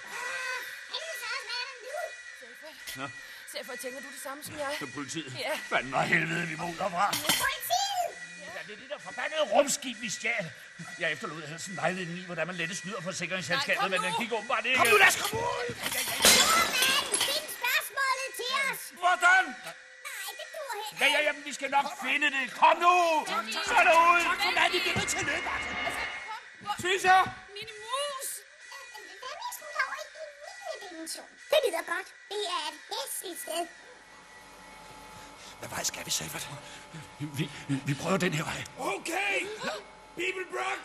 Nå, 2.99 3.07
Så 3.51 3.55
jeg 3.73 3.79
tænker 3.85 4.01
du 4.07 4.11
det 4.17 4.23
samme 4.27 4.41
som 4.47 4.55
jeg? 4.63 4.77
så 4.83 4.87
politiet. 4.99 5.31
Ja. 5.47 5.53
Fanden 5.71 5.95
og 5.95 6.05
helvede, 6.13 6.45
vi 6.53 6.57
må 6.63 6.67
derfra. 6.83 7.07
Politiet! 7.45 8.14
Det 8.67 8.73
er 8.77 8.81
det 8.83 8.91
der 8.95 8.99
forbandede 8.99 9.43
rumskib, 9.55 9.97
vi 10.01 10.11
stjal. 10.11 10.47
Jeg 10.99 11.13
efterlod 11.13 11.43
helst 11.43 11.67
en 11.69 11.77
vejledning 11.77 12.19
i, 12.19 12.25
hvordan 12.31 12.47
man 12.47 12.57
lette 12.57 12.75
snyder 12.77 13.01
forsikringsselskabet, 13.01 13.91
men 13.91 14.01
den 14.07 14.13
gik 14.21 14.33
åbenbart 14.33 14.65
ikke. 14.67 14.79
Kom 14.79 14.87
nu, 14.93 14.97
lad 14.97 15.09
os 15.13 15.17
komme 15.23 15.37
ud! 15.37 15.67
Find 17.29 17.47
spørgsmålet 17.59 18.31
til 18.41 18.51
os. 18.71 18.81
Hvordan? 19.05 19.43
Nej, 20.09 20.29
det 20.39 20.47
duer 20.55 20.73
heller 20.75 20.99
Ja, 21.01 21.07
ja, 21.15 21.21
ja, 21.27 21.33
men 21.37 21.45
vi 21.45 21.53
skal 21.59 21.71
nok 21.77 21.87
finde 22.05 22.27
det. 22.37 22.45
Kom 22.63 22.77
nu! 22.87 22.97
Så 23.69 23.75
er 23.81 23.85
det 23.89 23.95
ud! 24.11 24.21
Kom, 24.43 24.55
mand, 24.59 24.73
vi 24.73 24.79
bliver 24.85 24.97
nødt 24.99 25.11
til 25.15 25.19
at 25.23 25.27
løbe, 25.31 25.49
Arthur. 25.55 25.75
Fischer! 26.85 27.21
Mine 27.57 27.75
mus! 27.85 28.29
Hvad 29.23 29.35
med 29.41 29.49
at 29.51 29.55
smutte 29.59 29.81
over 29.87 29.97
i 30.03 30.07
9. 30.83 30.89
dimension? 30.89 31.29
Det 31.53 31.59
lyder 31.65 31.85
godt. 31.93 32.09
Det 32.33 32.41
er 32.57 32.63
et 32.71 32.79
hæsligt 32.91 33.41
sted. 33.45 33.63
Hvad 35.59 35.69
vej 35.69 35.83
skal 35.85 36.07
vi, 36.07 36.11
Salvat? 36.11 36.51
Vi, 37.19 37.51
vi 37.87 37.95
prøver 38.03 38.17
den 38.17 38.33
her 38.33 38.45
vej. 38.45 38.65
Okay! 38.79 39.37
Bibelbrox! 40.17 40.83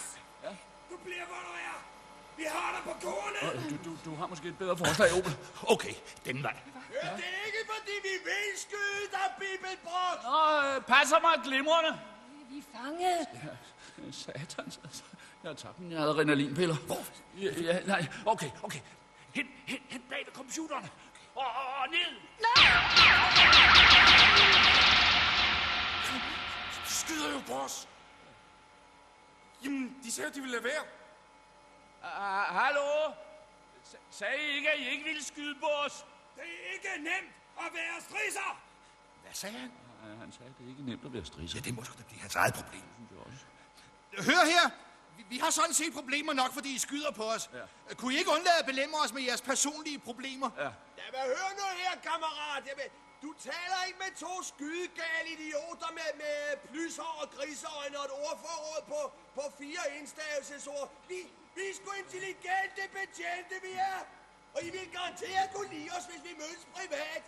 Du 0.92 0.98
bliver, 1.06 1.26
hvor 1.26 1.42
du 1.48 1.54
er. 1.70 1.78
Vi 2.38 2.44
har 2.56 2.70
dig 2.76 2.94
på 2.94 3.00
kornet. 3.06 3.70
Du, 3.70 3.90
du, 3.90 3.98
du 4.06 4.16
har 4.16 4.28
måske 4.28 4.48
et 4.48 4.58
bedre 4.58 4.78
forslag, 4.78 5.14
Opel. 5.18 5.38
Okay, 5.68 5.94
den 6.26 6.44
vej. 6.44 6.58
Det 6.92 7.04
er 7.04 7.46
ikke, 7.48 7.62
fordi 7.74 7.92
vi 8.04 8.16
vil 8.30 8.48
skyde 8.58 9.06
dig, 9.12 9.28
Bibelbrox. 9.40 10.16
Nå, 10.24 10.76
øh, 10.76 10.82
passer 10.82 11.20
mig 11.20 11.34
glimrende. 11.44 12.00
Vi 12.50 12.58
er 12.58 12.78
fanget. 12.78 13.28
Satans, 14.12 14.80
altså. 14.84 15.04
Jeg 15.44 15.50
har 15.50 15.56
tabt 15.56 15.80
mine 15.80 16.00
adrenalinpiller. 16.00 16.76
Hvor? 16.76 17.04
Ja, 17.42 17.52
ja, 17.62 17.80
nej, 17.86 18.08
okay, 18.26 18.50
okay. 18.64 18.80
Hen, 19.34 19.48
hen, 19.66 19.80
hen 19.90 20.02
bag 20.10 20.24
ved 20.26 20.34
computeren. 20.34 20.90
Ned. 21.92 22.16
De 26.86 26.90
skyder 26.94 27.32
jo 27.34 27.42
på 27.48 27.54
os. 27.54 27.88
Jamen, 29.64 29.98
de 30.04 30.12
sagde, 30.12 30.30
at 30.30 30.36
de 30.36 30.40
ville 30.42 30.52
lade 30.52 30.64
være. 30.64 30.84
Uh, 32.02 32.56
hallo? 32.56 33.14
S- 33.86 33.96
sagde 34.18 34.38
I 34.38 34.48
ikke, 34.56 34.72
at 34.72 34.80
I 34.80 34.90
ikke 34.90 35.04
ville 35.04 35.24
skyde 35.24 35.56
på 35.60 35.66
os? 35.86 36.06
Det 36.36 36.44
er 36.44 36.74
ikke 36.74 37.04
nemt 37.04 37.34
at 37.60 37.66
være 37.74 38.02
strisser. 38.02 38.62
Hvad 39.24 39.34
sagde 39.34 39.58
han? 39.58 39.72
Han 40.20 40.32
sagde, 40.32 40.50
at 40.50 40.58
det 40.58 40.66
er 40.66 40.70
ikke 40.70 40.86
nemt 40.86 41.06
at 41.06 41.14
være 41.14 41.26
strisser. 41.26 41.58
Ja, 41.60 41.62
det 41.64 41.74
må 41.76 41.84
sgu 41.84 41.94
da 41.98 42.04
blive 42.08 42.20
hans 42.22 42.36
eget 42.36 42.54
problem. 42.54 42.84
Hør 44.18 44.46
her! 44.46 44.70
Vi, 45.20 45.26
vi 45.34 45.38
har 45.44 45.52
sådan 45.60 45.76
set 45.82 45.94
problemer 46.00 46.34
nok, 46.42 46.52
fordi 46.58 46.70
I 46.76 46.80
skyder 46.88 47.12
på 47.12 47.26
os. 47.36 47.44
Ja. 47.54 47.94
Kunne 48.00 48.14
I 48.14 48.18
ikke 48.22 48.32
undlade 48.38 48.60
at 48.64 48.68
belemme 48.72 48.96
os 49.04 49.12
med 49.18 49.22
jeres 49.30 49.44
personlige 49.52 50.00
problemer? 50.10 50.50
Ja. 50.64 50.70
Jamen, 51.00 51.24
hør 51.34 51.50
nu 51.60 51.66
her, 51.82 51.94
kammerat. 52.10 52.62
Jamen, 52.70 52.90
du 53.26 53.30
taler 53.50 53.80
ikke 53.88 54.00
med 54.06 54.12
to 54.26 54.34
skydegale 54.52 55.28
idioter 55.36 55.90
med, 56.00 56.10
med 56.24 56.38
plyshår 56.68 57.14
og 57.22 57.28
griseøjne 57.36 57.96
og 58.00 58.06
et 58.10 58.14
ordforråd 58.28 58.82
på, 58.94 59.02
på 59.38 59.44
fire 59.60 59.84
enstavelsesord. 59.98 60.88
Vi, 61.10 61.20
vi 61.56 61.64
er 61.70 61.74
sgu 61.80 61.90
intelligente 62.06 62.82
betjente, 62.98 63.56
vi 63.68 63.74
er. 63.92 64.00
Og 64.56 64.60
I 64.68 64.70
vil 64.76 64.86
garanteret 64.98 65.48
kunne 65.56 65.72
lide 65.76 65.90
os, 65.98 66.06
hvis 66.10 66.24
vi 66.28 66.34
mødes 66.42 66.64
privat. 66.76 67.24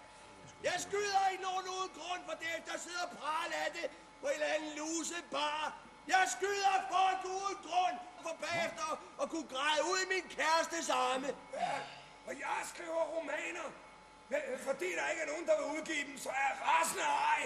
Jeg 0.63 0.77
skyder 0.88 1.21
ikke 1.32 1.43
nogen 1.49 1.65
uden 1.75 1.91
grund, 1.99 2.21
for 2.27 2.36
derefter 2.43 2.73
sidder 2.86 3.04
og 3.08 3.12
praler 3.17 3.58
af 3.65 3.71
det 3.77 3.88
på 4.21 4.27
en 4.27 4.34
eller 4.34 4.51
anden 4.56 4.71
luse 4.80 5.17
bar. 5.32 5.90
Jeg 6.07 6.23
skyder 6.35 6.75
folk 6.93 7.19
uden 7.25 7.57
grund, 7.67 7.97
for 8.23 8.33
bagefter 8.45 8.87
at 9.21 9.29
kunne 9.29 9.47
græde 9.53 9.81
ud 9.91 9.97
i 10.05 10.07
min 10.13 10.25
kærestes 10.35 10.89
arme. 10.89 11.29
Ja, 11.53 11.73
og 12.27 12.33
jeg 12.45 12.59
skriver 12.73 13.01
romaner. 13.15 13.67
Fordi 14.67 14.87
der 14.97 15.05
ikke 15.11 15.21
er 15.25 15.29
nogen, 15.31 15.45
der 15.47 15.55
vil 15.59 15.65
udgive 15.75 16.03
dem, 16.09 16.17
så 16.17 16.29
er 16.29 16.43
jeg 16.49 16.55
rasende 16.67 17.03
ej. 17.35 17.43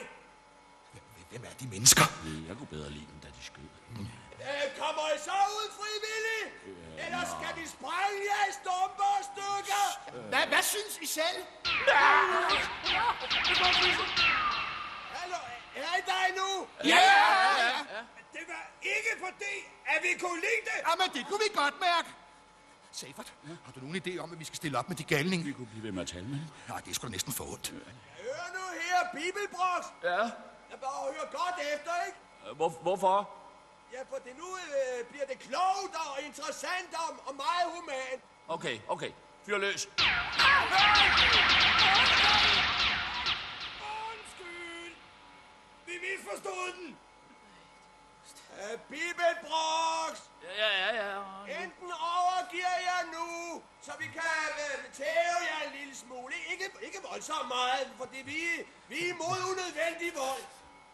Hvem 1.30 1.44
er 1.50 1.54
de 1.62 1.68
mennesker? 1.68 2.06
Jeg 2.48 2.56
kunne 2.58 2.72
bedre 2.78 2.90
lide 2.90 3.08
dem, 3.12 3.20
da 3.24 3.28
de 3.28 3.44
skød. 3.50 3.70
Øh, 4.50 4.66
kommer 4.82 5.04
I 5.16 5.18
så 5.28 5.38
ud 5.58 5.68
frivilligt? 5.80 6.48
Eller 7.06 7.22
skal 7.36 7.52
vi 7.60 7.66
sprænge 7.76 8.20
jer 8.30 8.44
i 8.52 8.54
stumper 8.60 9.10
og 9.20 9.24
stykker? 9.32 9.84
Hvad, 10.32 10.46
hvad 10.52 10.64
synes 10.74 10.94
I 11.02 11.06
selv? 11.06 11.40
Hallo, 11.88 12.42
er 15.84 15.94
I 16.00 16.02
der 16.10 16.20
endnu? 16.30 16.50
Ja, 16.84 16.90
ja, 16.90 16.96
ja. 17.66 17.74
Det 18.34 18.44
var 18.48 18.64
ikke 18.82 19.12
fordi, 19.26 19.56
at 19.86 19.98
vi 20.04 20.20
kunne 20.20 20.40
lide 20.48 20.62
det. 20.70 20.78
Jamen, 20.90 21.08
det 21.16 21.26
kunne 21.30 21.40
vi 21.46 21.50
godt 21.62 21.80
mærke. 21.80 22.10
Seifert, 22.92 23.34
har 23.66 23.72
du 23.76 23.80
nogen 23.80 24.02
idé 24.08 24.18
om, 24.24 24.32
at 24.34 24.40
vi 24.40 24.46
skal 24.46 24.56
stille 24.56 24.78
op 24.80 24.90
med 24.90 24.98
de 24.98 25.04
galninge? 25.04 25.46
Vi 25.46 25.52
kunne 25.54 25.68
blive 25.68 25.84
ved 25.84 25.92
med 25.92 26.02
at 26.02 26.08
tale 26.08 26.26
med 26.26 26.36
dem. 26.40 26.48
Nej, 26.70 26.80
det 26.80 26.90
er 26.90 26.94
sgu 26.96 27.08
da 27.08 27.12
næsten 27.12 27.34
for 27.34 27.44
ondt. 27.54 27.70
Hør 28.24 28.46
nu 28.58 28.64
her, 28.82 29.00
Bibelbroks. 29.14 29.88
Ja. 30.04 30.20
Jeg 30.72 30.80
bare 30.82 31.14
høre 31.14 31.28
godt 31.32 31.56
efter, 31.74 31.92
ikke? 32.08 32.18
Hvor, 32.56 32.70
hvorfor? 32.70 33.30
Ja, 33.94 34.00
for 34.10 34.16
det 34.16 34.38
nu 34.38 34.58
øh, 34.58 35.06
bliver 35.10 35.26
det 35.26 35.40
klogt 35.40 35.96
og 36.06 36.24
interessant 36.26 36.94
og, 36.94 37.10
og 37.28 37.36
meget 37.36 37.66
humant. 37.76 38.22
Okay, 38.48 38.80
okay. 38.88 39.12
Fyr 39.46 39.58
løs. 39.58 39.86
Undskyld. 39.86 40.06
Vi 45.96 46.00
misforstod 46.08 46.74
den. 46.78 46.98
Uh, 48.62 48.80
Bibelbroks. 48.90 50.22
Ja, 50.62 50.70
ja, 50.84 50.90
ja. 51.02 51.20
Enten 51.64 51.90
overgiver 52.18 52.78
jeg 52.90 53.02
nu, 53.16 53.28
så 53.86 53.92
vi 54.00 54.08
kan 54.20 54.50
uh, 54.66 54.94
tæve 55.00 55.40
jer 55.50 55.60
en 55.68 55.74
lille 55.80 55.96
smule. 56.04 56.34
Ikke, 56.52 56.66
ikke 56.88 57.00
voldsomt 57.10 57.48
meget, 57.48 57.88
fordi 58.02 58.20
vi, 58.32 58.40
vi 58.92 58.98
er 59.06 59.10
imod 59.14 59.40
unødvendig 59.52 60.10
vold. 60.24 60.44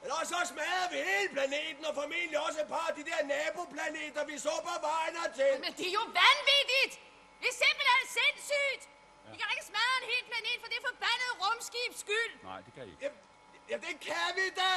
Eller 0.04 0.20
så 0.32 0.40
smadrer 0.52 0.88
vi 0.94 0.98
hele 1.12 1.30
planeten, 1.38 1.84
og 1.90 1.94
formentlig 2.02 2.38
også 2.48 2.60
et 2.62 2.70
par 2.76 2.86
af 2.90 2.96
de 3.00 3.04
der 3.10 3.20
naboplaneter, 3.34 4.22
vi 4.32 4.36
så 4.48 4.54
på 4.70 4.76
vejen 4.90 5.16
til. 5.40 5.54
Men 5.66 5.72
det 5.80 5.88
er 5.92 5.96
jo 6.02 6.06
vanvittigt! 6.22 6.94
Det 7.42 7.48
er 7.54 7.58
simpelthen 7.66 8.06
sindssygt! 8.20 8.84
Vi 9.32 9.36
kan 9.40 9.48
ikke 9.54 9.66
smadre 9.72 9.96
en 10.02 10.08
hel 10.14 10.24
planet 10.32 10.58
for 10.64 10.70
det 10.74 10.80
forbandede 10.88 11.34
rumskibs 11.42 12.00
skyld. 12.06 12.34
Nej, 12.50 12.60
det 12.66 12.72
kan 12.76 12.84
I 12.88 12.92
ikke. 12.92 13.04
Ja, 13.06 13.12
ja 13.72 13.78
det 13.78 14.00
kan 14.00 14.30
vi 14.36 14.48
da. 14.62 14.74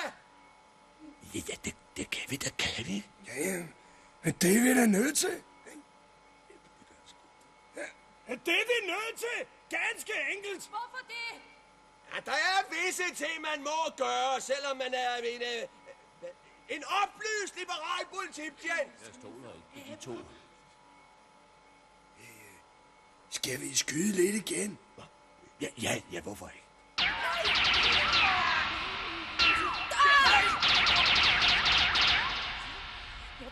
Ja, 1.35 1.41
ja 1.49 1.55
det, 1.65 1.75
det 1.97 2.11
kan 2.11 2.31
vi 2.31 2.37
da, 2.37 2.51
kan 2.59 2.87
vi. 2.87 3.07
Ja, 3.27 3.35
ja. 3.51 3.63
Men 4.23 4.33
det 4.41 4.57
er 4.57 4.63
vi 4.63 4.75
da 4.81 4.87
nødt 4.87 5.19
til. 5.19 5.43
Ja, 8.29 8.35
det 8.47 8.55
er 8.61 8.67
vi 8.73 8.87
nødt 8.87 9.17
til. 9.19 9.39
Ganske 9.71 10.13
enkelt. 10.37 10.69
Hvorfor 10.69 11.03
det? 11.09 11.41
Ja, 12.15 12.21
der 12.21 12.33
er 12.33 12.59
visse 12.71 13.25
ting, 13.25 13.41
man 13.41 13.63
må 13.63 13.79
gøre, 13.97 14.41
selvom 14.41 14.77
man 14.77 14.95
er 14.95 15.17
en, 15.17 15.43
øh, 15.43 15.69
en 16.69 16.85
oplyst 16.85 17.57
liberal 17.59 18.05
politibetjent. 18.15 18.93
Jeg 19.05 19.15
stoler 19.21 19.53
ikke 19.77 19.89
på 19.89 19.97
de 19.97 19.97
to. 19.97 20.19
Skal 23.31 23.61
vi 23.61 23.75
skyde 23.75 24.13
lidt 24.13 24.51
igen? 24.51 24.79
Ja, 25.61 25.67
ja, 25.83 26.01
ja, 26.13 26.21
hvorfor 26.21 26.49
ikke? 26.49 26.64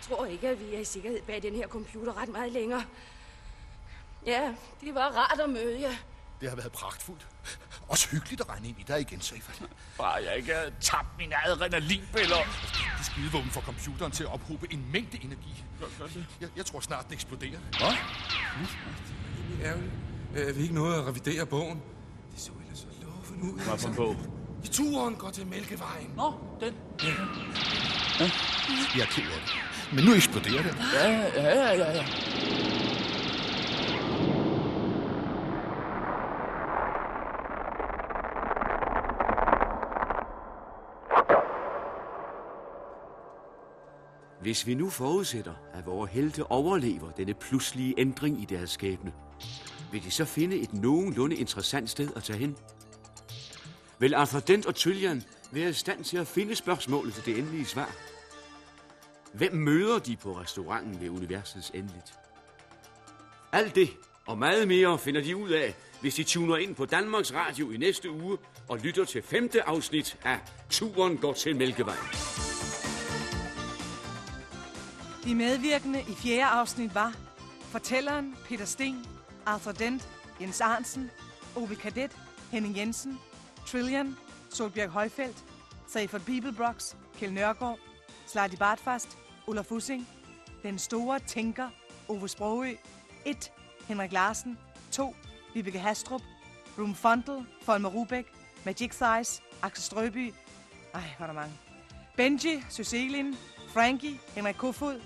Tror 0.08 0.24
ikke, 0.26 0.48
at 0.48 0.60
vi 0.60 0.74
er 0.74 0.80
i 0.80 0.84
sikkerhed 0.84 1.22
bag 1.22 1.42
den 1.42 1.54
her 1.54 1.68
computer 1.68 2.22
ret 2.22 2.28
meget 2.28 2.52
længere. 2.52 2.84
Ja, 4.26 4.54
det 4.80 4.94
var 4.94 5.08
rart 5.08 5.40
at 5.40 5.50
møde 5.50 5.80
jer. 5.80 5.94
Det 6.40 6.48
har 6.48 6.56
været 6.56 6.72
pragtfuldt. 6.72 7.26
Også 7.88 8.08
hyggeligt 8.08 8.40
at 8.40 8.48
regne 8.48 8.68
ind 8.68 8.80
i 8.80 8.82
dig 8.88 9.00
igen, 9.00 9.20
Seifert. 9.20 9.62
Bare 9.98 10.12
jeg 10.14 10.36
ikke 10.36 10.54
havde 10.54 10.72
tabt 10.80 11.18
mine 11.18 11.46
adrenalinpiller. 11.46 12.36
De 12.98 13.04
skidevåben 13.04 13.50
får 13.50 13.60
computeren 13.60 14.12
til 14.12 14.24
at 14.24 14.32
ophobe 14.32 14.66
en 14.70 14.88
mængde 14.92 15.24
energi. 15.24 15.64
Jeg, 16.40 16.48
jeg 16.56 16.66
tror 16.66 16.80
snart, 16.80 17.04
den 17.06 17.14
eksploderer. 17.14 17.58
Hvad? 17.78 17.88
Det 19.58 19.66
er 19.66 19.70
ærgerligt. 19.70 19.92
Øh, 20.36 20.56
vi 20.56 20.62
ikke 20.62 20.74
nået 20.74 20.94
at 20.94 21.06
revidere 21.06 21.46
bogen. 21.46 21.82
Det 22.32 22.40
så 22.40 22.52
ellers 22.62 22.78
så 22.78 22.86
lovende 23.02 23.54
ud. 23.54 23.60
Hvad 23.60 23.78
for 23.78 23.88
en 23.88 23.94
bog? 23.94 24.16
I 24.64 24.68
turen 24.68 25.14
går 25.14 25.30
til 25.30 25.46
Mælkevejen. 25.46 26.12
Nå, 26.16 26.34
den. 26.60 26.74
Ja. 27.02 28.30
Jeg 28.96 29.02
er 29.02 29.06
ked 29.06 29.24
af 29.24 29.40
det. 29.46 29.71
Men 29.94 30.04
nu 30.04 30.14
eksploderer 30.14 30.62
det. 30.62 30.76
Ja, 30.94 31.10
ja, 31.10 31.72
ja, 31.72 31.92
ja. 31.92 32.04
Hvis 44.40 44.66
vi 44.66 44.74
nu 44.74 44.90
forudsætter, 44.90 45.54
at 45.74 45.86
vores 45.86 46.10
helte 46.10 46.50
overlever 46.50 47.10
denne 47.10 47.34
pludselige 47.34 47.94
ændring 47.98 48.42
i 48.42 48.44
deres 48.44 48.70
skæbne, 48.70 49.12
vil 49.92 50.04
de 50.04 50.10
så 50.10 50.24
finde 50.24 50.56
et 50.56 50.72
nogenlunde 50.72 51.36
interessant 51.36 51.90
sted 51.90 52.08
at 52.16 52.22
tage 52.22 52.38
hen? 52.38 52.56
Vil 53.98 54.14
Arthur 54.14 54.40
Dent 54.40 54.66
og 54.66 54.74
Tyllian 54.74 55.22
være 55.50 55.70
i 55.70 55.72
stand 55.72 56.04
til 56.04 56.16
at 56.16 56.26
finde 56.26 56.54
spørgsmålet 56.54 57.14
til 57.14 57.24
det 57.24 57.38
endelige 57.38 57.66
svar? 57.66 58.11
Hvem 59.32 59.54
møder 59.54 59.98
de 59.98 60.16
på 60.16 60.38
restauranten 60.40 61.00
ved 61.00 61.10
universets 61.10 61.70
endeligt? 61.74 62.14
Alt 63.52 63.74
det 63.74 63.90
og 64.26 64.38
meget 64.38 64.68
mere 64.68 64.98
finder 64.98 65.22
de 65.22 65.36
ud 65.36 65.50
af, 65.50 65.74
hvis 66.00 66.14
de 66.14 66.24
tuner 66.24 66.56
ind 66.56 66.74
på 66.74 66.84
Danmarks 66.84 67.34
Radio 67.34 67.70
i 67.70 67.76
næste 67.76 68.10
uge 68.10 68.38
og 68.68 68.78
lytter 68.78 69.04
til 69.04 69.22
femte 69.22 69.62
afsnit 69.62 70.18
af 70.24 70.38
Turen 70.70 71.18
går 71.18 71.32
til 71.32 71.56
Mælkevejen. 71.56 72.04
De 75.24 75.34
medvirkende 75.34 76.00
i 76.00 76.14
fjerde 76.14 76.44
afsnit 76.44 76.94
var 76.94 77.14
fortælleren 77.60 78.36
Peter 78.48 78.64
Sten, 78.64 79.06
Arthur 79.46 79.72
Dent, 79.72 80.08
Jens 80.40 80.60
Arnsen, 80.60 81.10
Ove 81.56 81.74
Kadet, 81.74 82.16
Henning 82.50 82.76
Jensen, 82.76 83.20
Trillian, 83.66 84.16
Solbjerg 84.50 84.90
Højfeldt, 84.90 85.44
Seifert 85.88 86.24
Bibelbrox, 86.24 86.94
Kjell 87.18 87.32
Nørgaard, 87.32 87.78
Sladi 88.32 88.56
Bartfast, 88.56 89.18
Olaf 89.46 89.66
Fussing, 89.66 90.08
Den 90.62 90.78
Store 90.78 91.18
Tænker, 91.18 91.68
Ove 92.08 92.28
Sprogø, 92.28 92.74
1. 93.24 93.52
Henrik 93.88 94.12
Larsen, 94.12 94.58
2. 94.90 95.16
Vibeke 95.54 95.78
Hastrup, 95.78 96.22
Room 96.78 96.94
Fondel, 96.94 97.46
Folmer 97.62 97.88
Rubæk, 97.88 98.26
Magic 98.64 98.90
Thighs, 98.90 99.42
Axel 99.62 99.82
Strøby, 99.82 100.34
ej, 100.94 101.00
hvor 101.16 101.24
er 101.24 101.26
der 101.26 101.34
mange. 101.34 101.54
Benji, 102.16 102.64
Søselin, 102.68 103.36
Frankie, 103.68 104.20
Henrik 104.34 104.54
Kofod, 104.54 105.00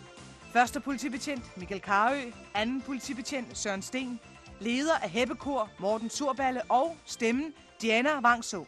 Første 0.53 0.81
politibetjent 0.81 1.57
Michael 1.57 1.81
Karø, 1.81 2.21
anden 2.55 2.83
politibetjent 2.83 3.59
Søren 3.59 3.83
Sten, 3.83 4.21
leder 4.61 4.99
af 4.99 5.11
Heppekor 5.11 5.71
Morten 5.79 6.11
Surballe 6.11 6.63
og 6.69 6.97
stemmen 7.05 7.55
Diana 7.83 8.21
Vangså. 8.21 8.67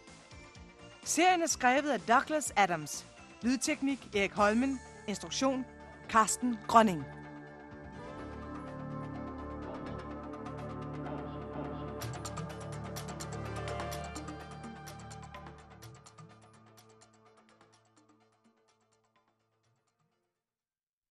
Serien 1.05 1.43
er 1.43 1.47
skrevet 1.47 1.91
af 1.91 2.01
Douglas 2.01 2.53
Adams. 2.57 3.08
Lydteknik 3.43 4.17
Erik 4.17 4.33
Holmen. 4.33 4.81
Instruktion 5.07 5.65
Carsten 6.09 6.59
Grønning. 6.69 7.05